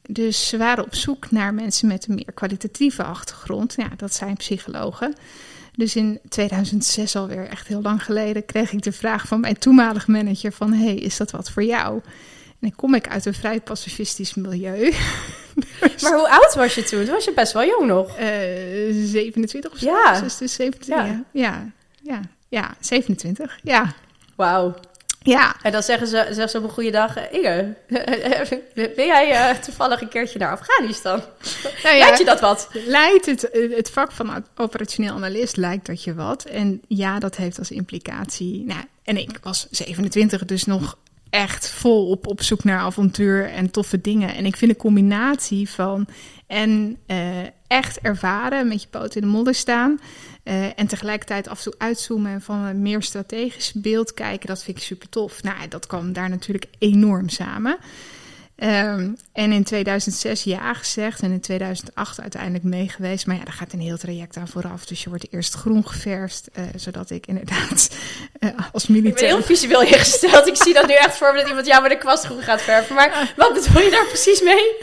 Dus 0.03 0.49
ze 0.49 0.57
waren 0.57 0.85
op 0.85 0.95
zoek 0.95 1.31
naar 1.31 1.55
mensen 1.55 1.89
met 1.89 2.07
een 2.09 2.15
meer 2.15 2.33
kwalitatieve 2.35 3.03
achtergrond. 3.03 3.75
Ja, 3.77 3.89
dat 3.97 4.15
zijn 4.15 4.37
psychologen. 4.37 5.15
Dus 5.73 5.97
in 5.97 6.21
2006 6.29 7.17
alweer, 7.17 7.49
echt 7.49 7.67
heel 7.67 7.83
lang 7.83 8.05
geleden, 8.05 8.45
kreeg 8.45 8.73
ik 8.73 8.83
de 8.83 8.93
vraag 8.93 9.27
van 9.27 9.41
mijn 9.41 9.59
toenmalige 9.59 10.11
manager 10.11 10.53
van... 10.53 10.73
hey, 10.73 10.95
is 10.95 11.17
dat 11.17 11.31
wat 11.31 11.51
voor 11.51 11.65
jou? 11.65 12.01
En 12.47 12.69
dan 12.69 12.75
kom 12.75 12.95
ik 12.95 13.09
uit 13.09 13.27
een 13.27 13.35
vrij 13.35 13.61
pacifistisch 13.61 14.35
milieu. 14.35 14.93
dus, 15.81 16.03
maar 16.03 16.19
hoe 16.19 16.31
oud 16.31 16.55
was 16.55 16.75
je 16.75 16.83
toen? 16.83 17.05
Toen 17.05 17.15
was 17.15 17.25
je 17.25 17.33
best 17.33 17.53
wel 17.53 17.65
jong 17.65 17.87
nog. 17.87 18.19
Uh, 18.19 18.27
27 19.07 19.73
of 19.73 19.79
zo. 19.79 19.87
Ja. 19.87 20.21
Dus, 20.21 20.37
dus 20.37 20.55
27, 20.55 20.97
ja. 20.97 21.25
ja. 21.33 21.73
Ja, 22.03 22.21
ja, 22.49 22.75
27. 22.81 23.59
Ja. 23.63 23.95
Wauw. 24.37 24.75
Ja. 25.23 25.57
En 25.63 25.73
dan 25.73 25.83
zeggen 25.83 26.07
ze, 26.07 26.17
zeggen 26.17 26.49
ze 26.49 26.59
op 26.59 26.65
een 26.65 26.71
goede 26.71 26.91
dag... 26.91 27.31
Inge, 27.31 27.75
ben 28.97 29.07
jij 29.07 29.51
uh, 29.51 29.59
toevallig 29.59 30.01
een 30.01 30.09
keertje 30.09 30.39
naar 30.39 30.53
Afghanistan? 30.53 31.23
Nou 31.83 31.97
ja, 31.97 32.05
lijkt 32.05 32.19
je 32.19 32.25
dat 32.25 32.41
wat? 32.41 32.69
Lijkt 32.73 33.27
het, 33.27 33.49
het 33.77 33.91
vak 33.91 34.13
van 34.13 34.45
operationeel 34.57 35.15
analist 35.15 35.57
lijkt 35.57 35.87
dat 35.87 36.05
je 36.05 36.15
wat. 36.15 36.45
En 36.45 36.81
ja, 36.89 37.19
dat 37.19 37.37
heeft 37.37 37.59
als 37.59 37.71
implicatie... 37.71 38.65
Nou, 38.65 38.85
en 39.05 39.17
ik 39.17 39.39
was 39.43 39.67
27, 39.71 40.45
dus 40.45 40.65
nog 40.65 40.99
echt 41.31 41.71
volop 41.71 42.27
op 42.27 42.43
zoek 42.43 42.65
naar 42.65 42.79
avontuur 42.79 43.51
en 43.51 43.71
toffe 43.71 44.01
dingen. 44.01 44.35
En 44.35 44.47
ik 44.47 44.57
vind 44.57 44.71
de 44.71 44.77
combinatie 44.77 45.71
van 45.71 46.07
en 46.47 46.99
uh, 47.07 47.39
echt 47.67 48.01
ervaren, 48.01 48.69
met 48.69 48.83
je 48.83 48.89
poot 48.89 49.15
in 49.15 49.21
de 49.21 49.27
modder 49.27 49.55
staan. 49.55 50.01
Uh, 50.45 50.79
en 50.79 50.87
tegelijkertijd 50.87 51.49
af 51.49 51.57
en 51.57 51.65
toe 51.65 51.75
uitzoomen 51.79 52.33
en 52.33 52.41
van 52.41 52.59
een 52.59 52.83
meer 52.83 53.03
strategisch 53.03 53.73
beeld 53.73 54.15
kijken, 54.15 54.49
dat 54.49 54.63
vind 54.63 54.77
ik 54.77 54.83
super 54.83 55.09
tof. 55.09 55.43
Nou, 55.43 55.69
dat 55.69 55.87
kwam 55.87 56.13
daar 56.13 56.29
natuurlijk 56.29 56.67
enorm 56.79 57.29
samen. 57.29 57.79
Um, 58.63 59.17
en 59.33 59.53
in 59.53 59.65
2006 59.65 60.45
ja 60.45 60.75
gezegd 60.75 61.23
en 61.23 61.31
in 61.31 61.41
2008 61.41 62.21
uiteindelijk 62.21 62.65
mee 62.65 62.89
geweest. 62.89 63.27
Maar 63.27 63.37
ja, 63.37 63.45
daar 63.45 63.53
gaat 63.53 63.73
een 63.73 63.81
heel 63.81 63.99
traject 63.99 64.37
aan 64.37 64.49
vooraf. 64.49 64.87
Dus 64.87 65.03
je 65.03 65.09
wordt 65.09 65.27
eerst 65.31 65.55
groen 65.55 65.87
geverfd, 65.87 66.49
uh, 66.59 66.65
zodat 66.77 67.11
ik 67.11 67.27
inderdaad 67.27 67.91
als 68.73 68.87
militair. 68.87 69.15
Ik 69.15 69.21
ben 69.21 69.29
heel 69.29 69.57
visueel 69.57 69.83
ingesteld. 69.83 70.47
ik 70.47 70.57
zie 70.57 70.75
dat 70.75 70.87
nu 70.87 70.95
echt 70.95 71.17
voor 71.17 71.33
me 71.33 71.39
dat 71.39 71.49
iemand 71.49 71.67
jou 71.67 71.83
met 71.83 71.91
de 71.91 71.99
kwastgroen 71.99 72.43
gaat 72.43 72.63
verven. 72.63 72.95
Maar 72.95 73.33
wat 73.37 73.53
bedoel 73.53 73.83
je 73.83 73.91
daar 73.91 74.07
precies 74.07 74.43
mee? 74.43 74.75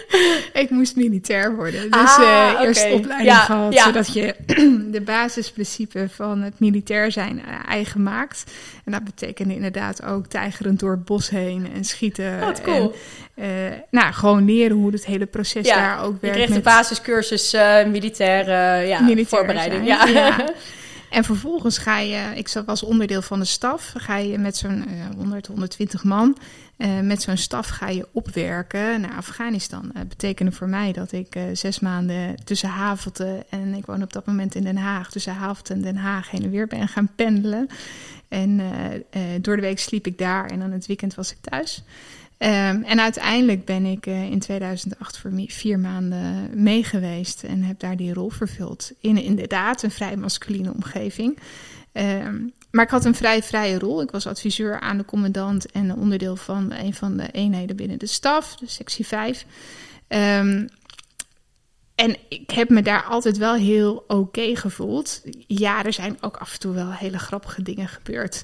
Ik 0.53 0.69
moest 0.69 0.95
militair 0.95 1.55
worden. 1.55 1.91
Dus 1.91 2.17
ah, 2.17 2.19
uh, 2.21 2.59
eerst 2.61 2.91
opleiding 2.91 3.37
gehad, 3.37 3.75
zodat 3.75 4.13
je 4.13 4.35
de 4.91 5.01
basisprincipe 5.01 6.07
van 6.09 6.41
het 6.41 6.59
militair 6.59 7.11
zijn 7.11 7.41
eigen 7.67 8.03
maakt. 8.03 8.43
En 8.85 8.91
dat 8.91 9.03
betekende 9.03 9.53
inderdaad 9.53 10.03
ook 10.03 10.27
tijgerend 10.27 10.79
door 10.79 10.91
het 10.91 11.05
bos 11.05 11.29
heen 11.29 11.71
en 11.73 11.83
schieten. 11.85 12.39
Wat 12.39 12.61
cool. 12.61 12.95
En, 13.35 13.66
nou, 13.89 14.13
gewoon 14.13 14.45
leren 14.45 14.77
hoe 14.77 14.91
het 14.91 15.05
hele 15.05 15.25
proces 15.25 15.67
daar 15.67 16.03
ook 16.03 16.21
werkt. 16.21 16.37
Je 16.37 16.43
kreeg 16.43 16.55
de 16.55 16.63
basiscursus 16.63 17.53
uh, 17.53 17.85
militaire 17.85 18.87
ja, 18.87 19.25
voorbereiding. 19.25 19.85
ja. 19.85 20.35
En 21.09 21.23
vervolgens 21.23 21.77
ga 21.77 21.99
je, 21.99 22.31
ik 22.35 22.63
was 22.65 22.83
onderdeel 22.83 23.21
van 23.21 23.39
de 23.39 23.45
staf, 23.45 23.93
ga 23.97 24.17
je 24.17 24.37
met 24.37 24.57
zo'n 24.57 24.85
uh, 24.89 25.15
100, 25.15 25.47
120 25.47 26.03
man, 26.03 26.37
met 27.01 27.21
zo'n 27.21 27.37
staf 27.37 27.67
ga 27.67 27.89
je 27.89 28.07
opwerken 28.11 29.01
naar 29.01 29.15
Afghanistan. 29.15 29.91
Dat 29.93 30.07
betekende 30.07 30.51
voor 30.51 30.69
mij 30.69 30.91
dat 30.91 31.11
ik 31.11 31.37
zes 31.53 31.79
maanden 31.79 32.35
tussen 32.43 32.69
Havelte 32.69 33.45
en 33.49 33.73
ik 33.73 33.85
woon 33.85 34.01
op 34.01 34.13
dat 34.13 34.25
moment 34.25 34.55
in 34.55 34.63
Den 34.63 34.77
Haag, 34.77 35.09
tussen 35.09 35.33
Havelte 35.33 35.73
en 35.73 35.81
Den 35.81 35.95
Haag 35.97 36.31
heen 36.31 36.43
en 36.43 36.51
weer 36.51 36.67
ben 36.67 36.87
gaan 36.87 37.09
pendelen. 37.15 37.67
En 38.27 38.61
door 39.41 39.55
de 39.55 39.61
week 39.61 39.79
sliep 39.79 40.07
ik 40.07 40.17
daar 40.17 40.45
en 40.45 40.59
dan 40.59 40.71
het 40.71 40.85
weekend 40.85 41.15
was 41.15 41.31
ik 41.31 41.37
thuis. 41.41 41.83
Um, 42.39 42.83
en 42.83 42.99
uiteindelijk 42.99 43.65
ben 43.65 43.85
ik 43.85 44.05
uh, 44.05 44.23
in 44.23 44.39
2008 44.39 45.17
voor 45.17 45.31
vier 45.47 45.79
maanden 45.79 46.49
meegeweest 46.63 47.43
en 47.43 47.63
heb 47.63 47.79
daar 47.79 47.97
die 47.97 48.13
rol 48.13 48.29
vervuld. 48.29 48.91
In 49.01 49.17
inderdaad 49.23 49.83
een 49.83 49.91
vrij 49.91 50.15
masculine 50.15 50.73
omgeving. 50.73 51.39
Um, 51.93 52.53
maar 52.71 52.85
ik 52.85 52.91
had 52.91 53.05
een 53.05 53.15
vrij 53.15 53.43
vrije 53.43 53.79
rol. 53.79 54.01
Ik 54.01 54.11
was 54.11 54.27
adviseur 54.27 54.79
aan 54.79 54.97
de 54.97 55.05
commandant 55.05 55.71
en 55.71 55.95
onderdeel 55.95 56.35
van 56.35 56.71
een 56.71 56.93
van 56.93 57.17
de 57.17 57.31
eenheden 57.31 57.75
binnen 57.75 57.99
de 57.99 58.07
staf, 58.07 58.55
de 58.55 58.67
sectie 58.67 59.07
5. 59.07 59.45
Um, 60.07 60.67
en 61.97 62.15
ik 62.29 62.49
heb 62.49 62.69
me 62.69 62.81
daar 62.81 63.03
altijd 63.03 63.37
wel 63.37 63.53
heel 63.53 64.03
oké 64.07 64.55
gevoeld. 64.55 65.21
Ja, 65.47 65.85
er 65.85 65.93
zijn 65.93 66.17
ook 66.21 66.37
af 66.37 66.53
en 66.53 66.59
toe 66.59 66.73
wel 66.73 66.91
hele 66.91 67.19
grappige 67.19 67.61
dingen 67.61 67.87
gebeurd. 67.87 68.43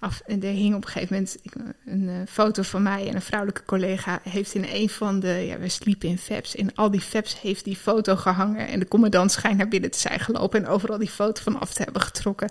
Af, 0.00 0.22
er 0.26 0.36
hing 0.40 0.74
op 0.74 0.84
een 0.84 0.90
gegeven 0.90 1.14
moment 1.14 1.38
een, 1.84 2.08
een, 2.08 2.26
foto 2.28 2.62
van 2.62 2.82
mij 2.82 3.08
en 3.08 3.14
een 3.14 3.22
vrouwelijke 3.22 3.64
collega 3.64 4.20
heeft 4.22 4.54
in 4.54 4.66
een 4.72 4.88
van 4.88 5.20
de, 5.20 5.28
ja, 5.28 5.58
we 5.58 5.68
sliepen 5.68 6.08
in 6.08 6.18
FEPS. 6.18 6.54
In 6.54 6.74
al 6.74 6.90
die 6.90 7.00
FEPS 7.00 7.40
heeft 7.40 7.64
die 7.64 7.76
foto 7.76 8.16
gehangen 8.16 8.68
en 8.68 8.78
de 8.78 8.88
commandant 8.88 9.32
schijnt 9.32 9.56
naar 9.58 9.68
binnen 9.68 9.90
te 9.90 9.98
zijn 9.98 10.20
gelopen 10.20 10.64
en 10.64 10.70
overal 10.70 10.98
die 10.98 11.08
foto 11.08 11.42
van 11.42 11.60
af 11.60 11.72
te 11.72 11.82
hebben 11.82 12.02
getrokken. 12.02 12.50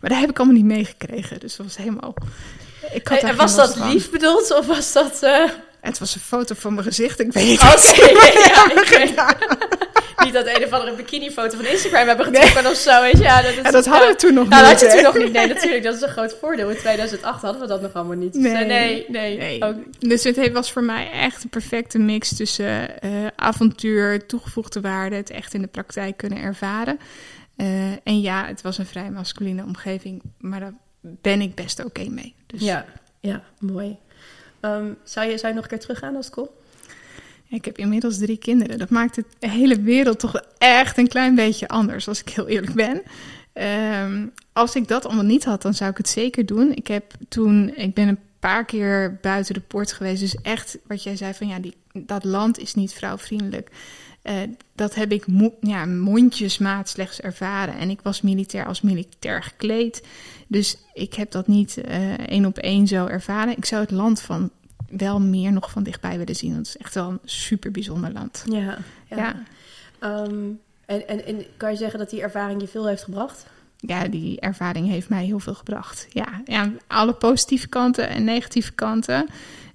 Maar 0.00 0.10
daar 0.10 0.20
heb 0.20 0.30
ik 0.30 0.38
allemaal 0.38 0.56
niet 0.56 0.64
meegekregen, 0.64 1.40
dus 1.40 1.56
dat 1.56 1.66
was 1.66 1.76
helemaal... 1.76 2.14
Ik 2.92 3.08
had 3.08 3.34
was 3.34 3.56
dat 3.56 3.76
lief 3.76 4.10
bedoeld 4.10 4.54
of 4.54 4.66
was 4.66 4.92
dat... 4.92 5.22
Uh... 5.22 5.48
Het 5.80 5.98
was 5.98 6.14
een 6.14 6.20
foto 6.20 6.54
van 6.58 6.74
mijn 6.74 6.86
gezicht. 6.86 7.20
Ik 7.20 7.32
weet 7.32 7.46
niet. 7.46 7.60
Oké, 7.60 8.80
okay, 8.80 9.12
ja, 9.14 9.36
Niet 10.24 10.32
dat 10.32 10.46
een 10.46 10.64
of 10.64 10.70
andere 10.70 10.96
bikini-foto 10.96 11.56
van 11.56 11.66
Instagram 11.66 12.06
hebben 12.06 12.26
getrokken 12.26 12.62
nee. 12.62 12.72
of 12.72 12.78
zo. 12.78 13.00
Weet 13.00 13.16
je. 13.16 13.22
Ja, 13.22 13.42
dat, 13.42 13.50
is, 13.50 13.62
ja, 13.62 13.70
dat 13.70 13.86
hadden 13.86 14.08
we 14.08 14.16
toen 14.16 14.34
nog 14.34 14.48
nou, 14.48 14.68
niet. 14.68 14.80
Dat 14.80 14.90
had 14.90 14.98
je 14.98 15.04
toen 15.04 15.12
nog 15.12 15.24
niet. 15.24 15.32
Nee, 15.32 15.46
natuurlijk. 15.46 15.82
Dat 15.82 15.94
is 15.94 16.00
een 16.00 16.08
groot 16.08 16.36
voordeel. 16.40 16.70
In 16.70 16.76
2008 16.76 17.42
hadden 17.42 17.60
we 17.60 17.66
dat 17.66 17.82
nog 17.82 17.94
allemaal 17.94 18.16
niet. 18.16 18.34
Nee, 18.34 18.64
nee, 18.64 19.04
nee. 19.08 19.36
nee. 19.36 19.64
Ook. 19.64 19.76
Dus 19.98 20.24
het 20.24 20.52
was 20.52 20.72
voor 20.72 20.84
mij 20.84 21.10
echt 21.10 21.42
een 21.42 21.48
perfecte 21.48 21.98
mix 21.98 22.36
tussen 22.36 22.90
uh, 23.04 23.26
avontuur, 23.36 24.26
toegevoegde 24.26 24.80
waarde, 24.80 25.16
het 25.16 25.30
echt 25.30 25.54
in 25.54 25.62
de 25.62 25.68
praktijk 25.68 26.16
kunnen 26.16 26.38
ervaren. 26.38 26.98
Uh, 27.56 27.90
en 27.90 28.20
ja, 28.20 28.46
het 28.46 28.62
was 28.62 28.78
een 28.78 28.86
vrij 28.86 29.10
masculine 29.10 29.64
omgeving, 29.64 30.22
maar 30.38 30.60
daar 30.60 30.74
ben 31.00 31.40
ik 31.40 31.54
best 31.54 31.78
oké 31.78 31.88
okay 31.88 32.06
mee. 32.06 32.34
Dus. 32.46 32.60
Ja, 32.60 32.84
ja, 33.20 33.42
mooi. 33.58 33.96
Um, 34.60 34.98
zou, 35.02 35.30
je, 35.30 35.38
zou 35.38 35.48
je 35.48 35.54
nog 35.54 35.62
een 35.62 35.70
keer 35.70 35.80
teruggaan 35.80 36.16
als 36.16 36.26
school? 36.26 36.57
Ik 37.48 37.64
heb 37.64 37.78
inmiddels 37.78 38.18
drie 38.18 38.38
kinderen. 38.38 38.78
Dat 38.78 38.90
maakt 38.90 39.14
de 39.14 39.48
hele 39.48 39.80
wereld 39.80 40.18
toch 40.18 40.42
echt 40.58 40.98
een 40.98 41.08
klein 41.08 41.34
beetje 41.34 41.68
anders, 41.68 42.08
als 42.08 42.20
ik 42.20 42.28
heel 42.28 42.48
eerlijk 42.48 42.74
ben. 42.74 43.02
Um, 44.02 44.32
als 44.52 44.74
ik 44.74 44.88
dat 44.88 45.04
allemaal 45.04 45.24
niet 45.24 45.44
had, 45.44 45.62
dan 45.62 45.74
zou 45.74 45.90
ik 45.90 45.96
het 45.96 46.08
zeker 46.08 46.46
doen. 46.46 46.72
Ik 46.74 46.86
heb 46.86 47.12
toen, 47.28 47.72
ik 47.76 47.94
ben 47.94 48.08
een 48.08 48.18
paar 48.38 48.64
keer 48.64 49.18
buiten 49.20 49.54
de 49.54 49.60
poort 49.60 49.92
geweest. 49.92 50.20
Dus 50.20 50.34
echt, 50.34 50.78
wat 50.86 51.02
jij 51.02 51.16
zei 51.16 51.34
van 51.34 51.48
ja, 51.48 51.58
die, 51.58 51.74
dat 51.92 52.24
land 52.24 52.58
is 52.58 52.74
niet 52.74 52.92
vrouwvriendelijk. 52.92 53.70
Uh, 54.24 54.34
dat 54.74 54.94
heb 54.94 55.12
ik 55.12 55.24
ja, 55.60 55.84
mondjesmaat 55.86 56.88
slechts 56.88 57.20
ervaren. 57.20 57.78
En 57.78 57.90
ik 57.90 58.00
was 58.02 58.20
militair 58.22 58.66
als 58.66 58.80
militair 58.80 59.42
gekleed. 59.42 60.02
Dus 60.46 60.76
ik 60.94 61.14
heb 61.14 61.30
dat 61.30 61.46
niet 61.46 61.78
uh, 61.88 62.12
één 62.12 62.44
op 62.44 62.58
één 62.58 62.86
zo 62.86 63.06
ervaren. 63.06 63.56
Ik 63.56 63.64
zou 63.64 63.82
het 63.82 63.90
land 63.90 64.20
van 64.20 64.50
wel 64.88 65.20
meer 65.20 65.52
nog 65.52 65.70
van 65.70 65.82
dichtbij 65.82 66.18
willen 66.18 66.36
zien. 66.36 66.52
Want 66.52 66.66
het 66.66 66.76
is 66.76 66.82
echt 66.82 66.94
wel 66.94 67.08
een 67.08 67.20
super 67.24 67.70
bijzonder 67.70 68.12
land. 68.12 68.44
Ja, 68.46 68.78
ja. 69.08 69.16
ja. 69.16 69.42
Um, 70.24 70.60
en, 70.86 71.08
en, 71.08 71.26
en 71.26 71.44
kan 71.56 71.70
je 71.70 71.76
zeggen 71.76 71.98
dat 71.98 72.10
die 72.10 72.22
ervaring 72.22 72.60
je 72.60 72.68
veel 72.68 72.86
heeft 72.86 73.04
gebracht? 73.04 73.46
Ja, 73.76 74.08
die 74.08 74.40
ervaring 74.40 74.88
heeft 74.88 75.08
mij 75.08 75.24
heel 75.24 75.38
veel 75.38 75.54
gebracht. 75.54 76.06
Ja, 76.10 76.42
ja 76.44 76.72
alle 76.86 77.12
positieve 77.12 77.68
kanten 77.68 78.08
en 78.08 78.24
negatieve 78.24 78.72
kanten. 78.72 79.26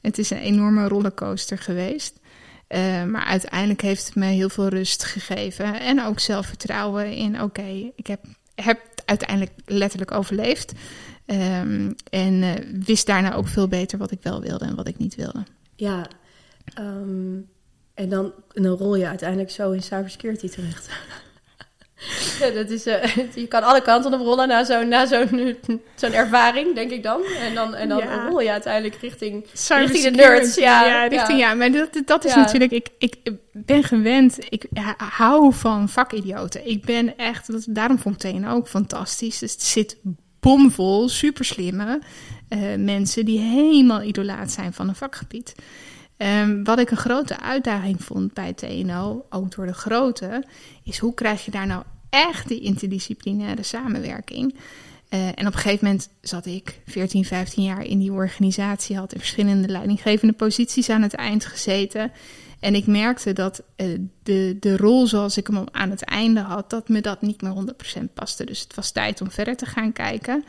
Het 0.01 0.17
is 0.17 0.29
een 0.29 0.37
enorme 0.37 0.87
rollercoaster 0.87 1.57
geweest. 1.57 2.19
Uh, 2.69 3.03
maar 3.03 3.23
uiteindelijk 3.23 3.81
heeft 3.81 4.05
het 4.05 4.15
me 4.15 4.25
heel 4.25 4.49
veel 4.49 4.67
rust 4.67 5.03
gegeven. 5.03 5.79
En 5.79 6.03
ook 6.03 6.19
zelfvertrouwen 6.19 7.11
in: 7.11 7.41
oké, 7.41 7.91
ik 7.95 8.07
heb, 8.07 8.25
heb 8.55 8.79
uiteindelijk 9.05 9.51
letterlijk 9.65 10.11
overleefd. 10.11 10.73
Um, 11.25 11.95
en 12.09 12.33
uh, 12.33 12.51
wist 12.85 13.05
daarna 13.05 13.33
ook 13.33 13.47
veel 13.47 13.67
beter 13.67 13.97
wat 13.97 14.11
ik 14.11 14.19
wel 14.21 14.41
wilde 14.41 14.65
en 14.65 14.75
wat 14.75 14.87
ik 14.87 14.97
niet 14.97 15.15
wilde. 15.15 15.43
Ja, 15.75 16.05
um, 16.79 17.49
en, 17.93 18.09
dan, 18.09 18.33
en 18.53 18.63
dan 18.63 18.77
rol 18.77 18.95
je 18.95 19.07
uiteindelijk 19.07 19.51
zo 19.51 19.71
in 19.71 19.83
cybersecurity 19.83 20.49
terecht. 20.49 20.89
ja, 22.39 22.49
dat 22.49 22.69
is, 22.69 22.87
uh, 22.87 23.03
je 23.35 23.47
kan 23.47 23.63
alle 23.63 23.81
kanten 23.81 24.13
op 24.13 24.19
rollen 24.19 24.47
na 24.47 24.63
zo'n 24.63 24.87
na 24.87 25.05
zo'n 25.05 25.57
zo'n 25.95 26.13
ervaring, 26.13 26.75
denk 26.75 26.91
ik 26.91 27.03
dan. 27.03 27.23
En 27.39 27.55
dan, 27.55 27.75
en 27.75 27.89
dan 27.89 27.97
ja. 27.97 28.27
rol 28.27 28.39
je 28.39 28.51
uiteindelijk 28.51 28.95
richting, 28.95 29.45
richting 29.67 30.03
de 30.03 30.11
nerds. 30.11 30.55
Ja, 30.55 30.85
ja, 30.85 31.07
richting, 31.07 31.39
ja. 31.39 31.53
maar 31.53 31.71
dat, 31.71 32.01
dat 32.05 32.25
is 32.25 32.35
natuurlijk... 32.35 32.71
Ik, 32.71 32.89
ik 32.97 33.15
ben 33.51 33.83
gewend, 33.83 34.37
ik 34.49 34.65
hou 34.97 35.53
van 35.53 35.89
vakidioten. 35.89 36.67
Ik 36.67 36.85
ben 36.85 37.17
echt... 37.17 37.51
Dat, 37.51 37.65
daarom 37.69 37.99
vond 37.99 38.23
ik 38.23 38.47
ook 38.47 38.67
fantastisch. 38.67 39.39
Dus 39.39 39.51
het 39.51 39.63
zit 39.63 39.97
bomvol 40.43 41.09
super 41.09 41.45
slimme 41.45 42.01
uh, 42.49 42.75
mensen 42.77 43.25
die 43.25 43.39
helemaal 43.39 44.01
idolaat 44.01 44.51
zijn 44.51 44.73
van 44.73 44.87
een 44.87 44.95
vakgebied. 44.95 45.55
Um, 46.17 46.63
wat 46.63 46.79
ik 46.79 46.91
een 46.91 46.97
grote 46.97 47.39
uitdaging 47.39 48.03
vond 48.03 48.33
bij 48.33 48.53
TNO, 48.53 49.25
ook 49.29 49.55
door 49.55 49.65
de 49.65 49.73
grote, 49.73 50.43
is 50.83 50.97
hoe 50.97 51.13
krijg 51.13 51.45
je 51.45 51.51
daar 51.51 51.67
nou 51.67 51.83
echt 52.09 52.47
die 52.47 52.59
interdisciplinaire 52.59 53.63
samenwerking? 53.63 54.55
Uh, 55.13 55.27
en 55.27 55.47
op 55.47 55.53
een 55.53 55.59
gegeven 55.59 55.85
moment 55.85 56.09
zat 56.21 56.45
ik 56.45 56.81
14, 56.85 57.25
15 57.25 57.63
jaar 57.63 57.85
in 57.85 57.99
die 57.99 58.11
organisatie, 58.11 58.97
had 58.97 59.13
in 59.13 59.19
verschillende 59.19 59.67
leidinggevende 59.67 60.33
posities 60.33 60.89
aan 60.89 61.01
het 61.01 61.13
eind 61.13 61.45
gezeten. 61.45 62.11
En 62.59 62.75
ik 62.75 62.87
merkte 62.87 63.33
dat 63.33 63.63
uh, 63.77 63.99
de, 64.23 64.57
de 64.59 64.77
rol 64.77 65.07
zoals 65.07 65.37
ik 65.37 65.47
hem 65.47 65.63
aan 65.71 65.89
het 65.89 66.03
einde 66.03 66.39
had, 66.39 66.69
dat 66.69 66.89
me 66.89 67.01
dat 67.01 67.21
niet 67.21 67.41
meer 67.41 67.53
100% 67.99 68.13
paste. 68.13 68.45
Dus 68.45 68.59
het 68.59 68.75
was 68.75 68.91
tijd 68.91 69.21
om 69.21 69.31
verder 69.31 69.55
te 69.55 69.65
gaan 69.65 69.93
kijken. 69.93 70.45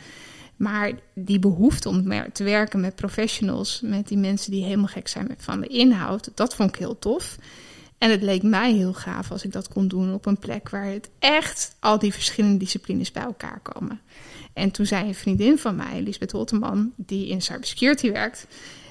Maar 0.56 0.92
die 1.14 1.38
behoefte 1.38 1.88
om 1.88 2.32
te 2.32 2.44
werken 2.44 2.80
met 2.80 2.94
professionals, 2.94 3.80
met 3.82 4.08
die 4.08 4.18
mensen 4.18 4.50
die 4.50 4.64
helemaal 4.64 4.86
gek 4.86 5.08
zijn 5.08 5.34
van 5.38 5.60
de 5.60 5.66
inhoud, 5.66 6.30
dat 6.34 6.54
vond 6.54 6.68
ik 6.68 6.76
heel 6.76 6.98
tof. 6.98 7.36
En 7.98 8.10
het 8.10 8.22
leek 8.22 8.42
mij 8.42 8.72
heel 8.72 8.92
gaaf 8.92 9.30
als 9.30 9.44
ik 9.44 9.52
dat 9.52 9.68
kon 9.68 9.88
doen 9.88 10.14
op 10.14 10.26
een 10.26 10.38
plek 10.38 10.68
waar 10.68 10.86
het 10.86 11.10
echt 11.18 11.76
al 11.80 11.98
die 11.98 12.12
verschillende 12.12 12.58
disciplines 12.58 13.12
bij 13.12 13.22
elkaar 13.22 13.60
komen. 13.62 14.00
En 14.54 14.70
toen 14.70 14.86
zei 14.86 15.06
een 15.08 15.14
vriendin 15.14 15.58
van 15.58 15.76
mij, 15.76 16.00
Lisbeth 16.02 16.32
Holteman, 16.32 16.92
die 16.96 17.28
in 17.28 17.42
cybersecurity 17.42 18.12
werkt, 18.12 18.46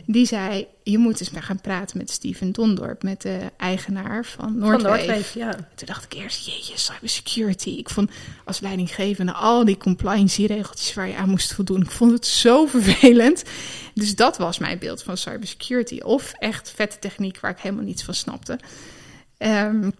die 0.05 0.25
zei: 0.25 0.67
Je 0.83 0.97
moet 0.97 1.19
eens 1.19 1.29
maar 1.29 1.43
gaan 1.43 1.61
praten 1.61 1.97
met 1.97 2.09
Steven 2.09 2.51
Dondorp, 2.51 3.03
met 3.03 3.21
de 3.21 3.39
eigenaar 3.57 4.25
van 4.25 4.57
Noordwave. 4.57 5.39
ja. 5.39 5.51
Toen 5.51 5.87
dacht 5.87 6.03
ik 6.03 6.13
eerst: 6.13 6.45
Jeetje, 6.45 6.77
cybersecurity. 6.77 7.69
Ik 7.69 7.89
vond 7.89 8.11
als 8.45 8.59
leidinggevende 8.59 9.31
al 9.33 9.65
die 9.65 9.77
compliance-regeltjes 9.77 10.93
waar 10.93 11.07
je 11.07 11.15
aan 11.15 11.29
moest 11.29 11.53
voldoen. 11.53 11.81
Ik 11.81 11.91
vond 11.91 12.11
het 12.11 12.25
zo 12.25 12.65
vervelend. 12.65 13.43
Dus 13.93 14.15
dat 14.15 14.37
was 14.37 14.59
mijn 14.59 14.79
beeld 14.79 15.03
van 15.03 15.17
cybersecurity. 15.17 15.99
Of 15.99 16.33
echt 16.39 16.71
vette 16.75 16.99
techniek 16.99 17.39
waar 17.39 17.51
ik 17.51 17.59
helemaal 17.59 17.85
niets 17.85 18.03
van 18.03 18.13
snapte. 18.13 18.59
Um, 19.37 19.93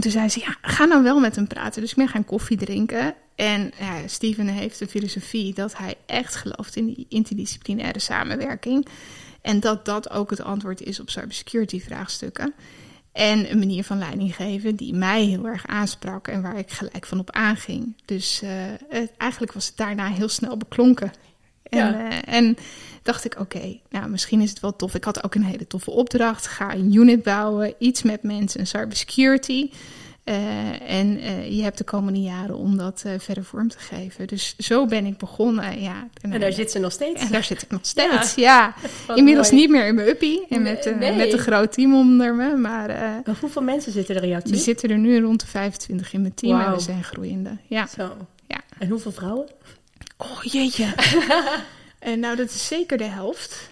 toen 0.00 0.12
zei 0.12 0.28
ze: 0.28 0.40
Ja, 0.40 0.56
ga 0.62 0.84
nou 0.84 1.02
wel 1.02 1.20
met 1.20 1.36
hem 1.36 1.46
praten. 1.46 1.80
Dus 1.80 1.94
ben 1.94 2.08
gaan 2.08 2.24
koffie 2.24 2.56
drinken. 2.56 3.14
En 3.34 3.72
ja, 3.78 4.06
Steven 4.06 4.48
heeft 4.48 4.80
een 4.80 4.88
filosofie 4.88 5.54
dat 5.54 5.76
hij 5.76 5.94
echt 6.06 6.34
gelooft 6.34 6.76
in 6.76 6.86
die 6.86 7.06
interdisciplinaire 7.08 7.98
samenwerking. 7.98 8.86
En 9.42 9.60
dat 9.60 9.84
dat 9.84 10.10
ook 10.10 10.30
het 10.30 10.42
antwoord 10.42 10.80
is 10.80 11.00
op 11.00 11.10
cybersecurity 11.10 11.80
vraagstukken. 11.80 12.54
En 13.12 13.50
een 13.50 13.58
manier 13.58 13.84
van 13.84 13.98
leiding 13.98 14.36
geven 14.36 14.76
die 14.76 14.94
mij 14.94 15.24
heel 15.24 15.46
erg 15.46 15.66
aansprak 15.66 16.28
en 16.28 16.42
waar 16.42 16.58
ik 16.58 16.70
gelijk 16.70 17.06
van 17.06 17.18
op 17.18 17.30
aanging. 17.30 17.96
Dus 18.04 18.42
het, 18.88 19.12
eigenlijk 19.16 19.52
was 19.52 19.66
het 19.66 19.76
daarna 19.76 20.06
heel 20.06 20.28
snel 20.28 20.56
beklonken. 20.56 21.12
En, 21.64 21.78
Ja. 21.78 22.10
eh, 22.10 22.34
en 22.34 22.56
dacht 23.02 23.24
ik, 23.24 23.36
oké, 23.40 23.78
nou 23.90 24.08
misschien 24.08 24.40
is 24.40 24.50
het 24.50 24.60
wel 24.60 24.76
tof. 24.76 24.94
Ik 24.94 25.04
had 25.04 25.24
ook 25.24 25.34
een 25.34 25.44
hele 25.44 25.66
toffe 25.66 25.90
opdracht. 25.90 26.46
Ga 26.46 26.74
een 26.74 26.94
unit 26.94 27.22
bouwen, 27.22 27.74
iets 27.78 28.02
met 28.02 28.22
mensen, 28.22 28.60
en 28.60 28.66
cybersecurity. 28.66 29.70
Eh, 30.24 30.90
en 30.90 31.18
eh, 31.20 31.56
je 31.56 31.62
hebt 31.62 31.78
de 31.78 31.84
komende 31.84 32.20
jaren 32.20 32.56
om 32.56 32.76
dat 32.76 33.02
eh, 33.06 33.12
verder 33.18 33.44
vorm 33.44 33.68
te 33.68 33.78
geven. 33.78 34.26
Dus 34.26 34.54
zo 34.58 34.86
ben 34.86 35.06
ik 35.06 35.18
begonnen. 35.18 35.80
Ja, 35.80 36.08
En 36.20 36.40
daar 36.40 36.52
zit 36.52 36.70
ze 36.70 36.78
nog 36.78 36.92
steeds. 36.92 37.20
en 37.22 37.28
daar 37.32 37.44
zit 37.44 37.62
ik 37.62 37.70
nog 37.70 37.80
steeds. 37.94 38.34
Ja, 38.48 38.74
inmiddels 39.14 39.50
mooi. 39.50 39.60
niet 39.62 39.70
meer 39.70 39.86
in 39.86 39.94
mijn 39.94 40.08
uppie. 40.08 40.46
En 40.48 40.62
met, 40.62 40.86
eh, 40.86 40.96
Nee. 40.98 41.16
met 41.16 41.32
een 41.32 41.38
groot 41.38 41.72
team 41.72 41.94
onder 41.94 42.34
me. 42.34 42.56
Maar 42.56 42.88
eh, 42.90 43.00
Maar 43.00 43.36
hoeveel 43.40 43.62
mensen 43.62 43.92
zitten 43.92 44.16
er 44.16 44.22
in 44.22 44.28
jouw 44.28 44.40
we 44.40 44.44
team? 44.48 44.58
zitten 44.60 44.90
er 44.90 44.98
nu 44.98 45.20
rond 45.20 45.40
de 45.40 45.46
25 45.46 46.12
in 46.12 46.20
mijn 46.20 46.34
team. 46.34 46.60
En 46.60 46.72
we 46.72 46.80
zijn 46.80 47.04
groeiende. 47.04 47.56
Ja. 47.68 47.86
Zo. 47.86 48.16
Ja. 48.48 48.60
En 48.78 48.88
hoeveel 48.88 49.12
vrouwen? 49.12 49.46
Oh 50.24 50.42
jeetje. 50.42 50.94
en 51.98 52.20
nou, 52.20 52.36
dat 52.36 52.48
is 52.50 52.66
zeker 52.66 52.98
de 52.98 53.04
helft. 53.04 53.70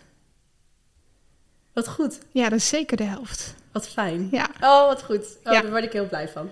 Wat 1.72 1.88
goed. 1.88 2.18
Ja, 2.32 2.48
dat 2.48 2.58
is 2.58 2.68
zeker 2.68 2.96
de 2.96 3.02
helft. 3.04 3.54
Wat 3.72 3.88
fijn. 3.88 4.28
Ja. 4.30 4.48
Oh, 4.60 4.86
wat 4.86 5.02
goed. 5.02 5.36
Oh, 5.44 5.52
Ja. 5.52 5.60
Daar 5.60 5.70
word 5.70 5.84
ik 5.84 5.92
heel 5.92 6.08
blij 6.08 6.28
van. 6.28 6.50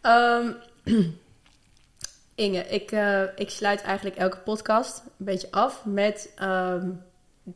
Ehm, 0.00 0.52
Inge, 2.34 2.66
ik, 2.68 2.92
eh, 2.92 3.22
ik 3.36 3.50
sluit 3.50 3.82
eigenlijk 3.82 4.16
elke 4.16 4.36
podcast 4.38 5.02
een 5.18 5.24
beetje 5.24 5.50
af 5.50 5.84
met 5.84 6.30
ehm, 6.36 6.90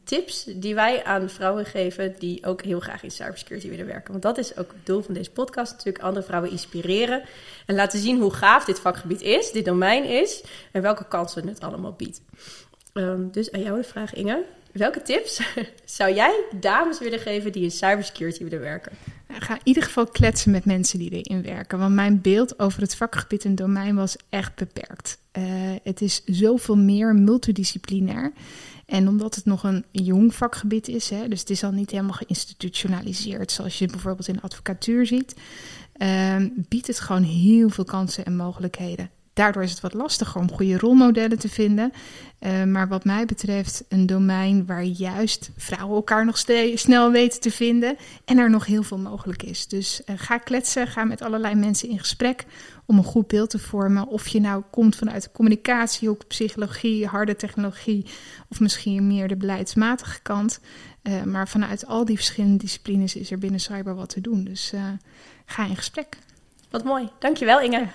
tips 0.05 0.45
die 0.45 0.75
wij 0.75 1.05
aan 1.05 1.31
vrouwen 1.31 1.65
geven 1.65 2.15
die 2.19 2.47
ook 2.47 2.63
heel 2.63 2.81
graag 2.81 3.03
in 3.03 3.11
cybersecurity 3.11 3.69
willen 3.69 3.87
werken. 3.87 4.11
Want 4.11 4.23
dat 4.23 4.39
is 4.39 4.57
ook 4.57 4.73
het 4.73 4.87
doel 4.87 5.03
van 5.03 5.15
deze 5.15 5.31
podcast, 5.31 5.73
natuurlijk 5.73 6.05
andere 6.05 6.27
vrouwen 6.27 6.51
inspireren 6.51 7.23
en 7.67 7.75
laten 7.75 7.99
zien 7.99 8.21
hoe 8.21 8.33
gaaf 8.33 8.65
dit 8.65 8.81
vakgebied 8.81 9.23
is, 9.23 9.53
dit 9.53 9.65
domein 9.65 10.05
is 10.05 10.45
en 10.73 10.83
welke 10.83 11.09
kansen 11.09 11.49
het 11.49 11.61
allemaal 11.61 11.93
biedt. 11.93 12.21
Ehm, 12.93 13.31
dus 13.31 13.53
aan 13.53 13.63
jou 13.63 13.77
de 13.77 13.89
vraag, 13.89 14.15
Inge. 14.15 14.45
Welke 14.75 15.03
tips 15.03 15.41
zou 15.99 16.15
jij 16.15 16.45
dames 16.61 16.99
willen 16.99 17.19
geven 17.19 17.53
die 17.53 17.63
in 17.63 17.71
cybersecurity 17.71 18.43
willen 18.43 18.61
werken? 18.61 18.93
Ga 19.29 19.55
in 19.55 19.61
ieder 19.65 19.83
geval 19.83 20.07
kletsen 20.07 20.51
met 20.51 20.65
mensen 20.65 20.99
die 20.99 21.11
erin 21.11 21.43
werken. 21.43 21.79
Want 21.79 21.95
mijn 21.95 22.21
beeld 22.21 22.59
over 22.59 22.81
het 22.81 22.97
vakgebied 22.97 23.45
en 23.45 23.55
domein 23.55 23.95
was 23.95 24.17
echt 24.29 24.55
beperkt. 24.55 25.19
Eh, 25.31 25.43
het 25.83 26.01
is 26.01 26.23
zoveel 26.25 26.77
meer 26.77 27.15
multidisciplinair. 27.15 28.33
En 28.87 29.09
omdat 29.09 29.35
het 29.35 29.45
nog 29.45 29.63
een 29.63 29.85
jong 29.91 30.35
vakgebied 30.35 30.89
is, 30.89 31.11
hè, 31.11 31.29
dus 31.29 31.41
het 31.41 31.51
is 31.51 31.65
al 31.65 31.73
niet 31.73 31.91
helemaal 31.91 32.13
geïnstitutionaliseerd, 32.13 33.53
zoals 33.53 33.79
je 33.79 33.87
bijvoorbeeld 33.87 34.29
in 34.29 34.35
de 34.35 34.43
advocatuur 34.43 35.07
ziet, 35.07 35.35
ehm, 35.93 36.49
biedt 36.55 36.87
het 36.87 37.01
gewoon 37.01 37.23
heel 37.23 37.69
veel 37.69 37.85
kansen 37.85 38.25
en 38.25 38.37
mogelijkheden. 38.37 39.11
Daardoor 39.35 39.63
is 39.63 39.71
het 39.71 39.81
wat 39.81 39.95
lastiger 39.95 40.41
om 40.41 40.53
goede 40.53 40.79
rolmodellen 40.79 41.39
te 41.39 41.49
vinden. 41.49 41.93
Eh, 42.39 42.65
maar 42.65 42.89
wat 42.89 43.05
mij 43.05 43.25
betreft 43.25 43.85
een 43.89 44.07
domein 44.07 44.67
waar 44.67 44.83
juist 44.83 45.51
vrouwen 45.57 45.97
elkaar 45.97 46.25
nog 46.25 46.39
snel 46.75 47.11
weten 47.11 47.41
te 47.41 47.51
vinden 47.51 47.97
en 48.25 48.39
er 48.39 48.51
nog 48.51 48.67
heel 48.67 48.83
veel 48.83 48.99
mogelijk 48.99 49.43
is. 49.43 49.69
Dus 49.69 50.05
eh, 50.05 50.15
ga 50.19 50.39
kletsen, 50.39 50.87
ga 50.87 51.05
met 51.05 51.23
allerlei 51.23 51.55
mensen 51.55 51.89
in 51.89 51.99
gesprek 51.99 52.45
om 52.87 52.99
een 52.99 53.05
goed 53.05 53.27
beeld 53.27 53.51
te 53.51 53.59
vormen. 53.59 54.07
Of 54.07 54.29
je 54.29 54.41
nou 54.41 54.63
komt 54.71 54.97
vanuit 54.97 55.23
de 55.23 55.31
communicatie, 55.33 56.09
ook 56.09 56.27
psychologie, 56.27 57.07
harde 57.07 57.37
technologie 57.37 58.07
of 58.49 58.61
misschien 58.61 59.07
meer 59.07 59.29
de 59.29 59.37
beleidsmatige 59.37 60.23
kant. 60.23 60.61
Eh, 61.03 61.23
maar 61.23 61.49
vanuit 61.49 61.87
al 61.87 62.05
die 62.05 62.17
verschillende 62.17 62.57
disciplines 62.59 63.17
is 63.17 63.31
er 63.31 63.39
binnen 63.39 63.61
cyber 63.61 63.95
wat 63.95 64.09
te 64.09 64.21
doen. 64.21 64.45
Dus 64.45 64.73
ga 65.47 65.67
in 65.67 65.77
gesprek. 65.77 66.19
Wat 66.71 66.85
mooi. 66.85 67.09
Dankjewel 67.19 67.61
Inge. 67.61 67.89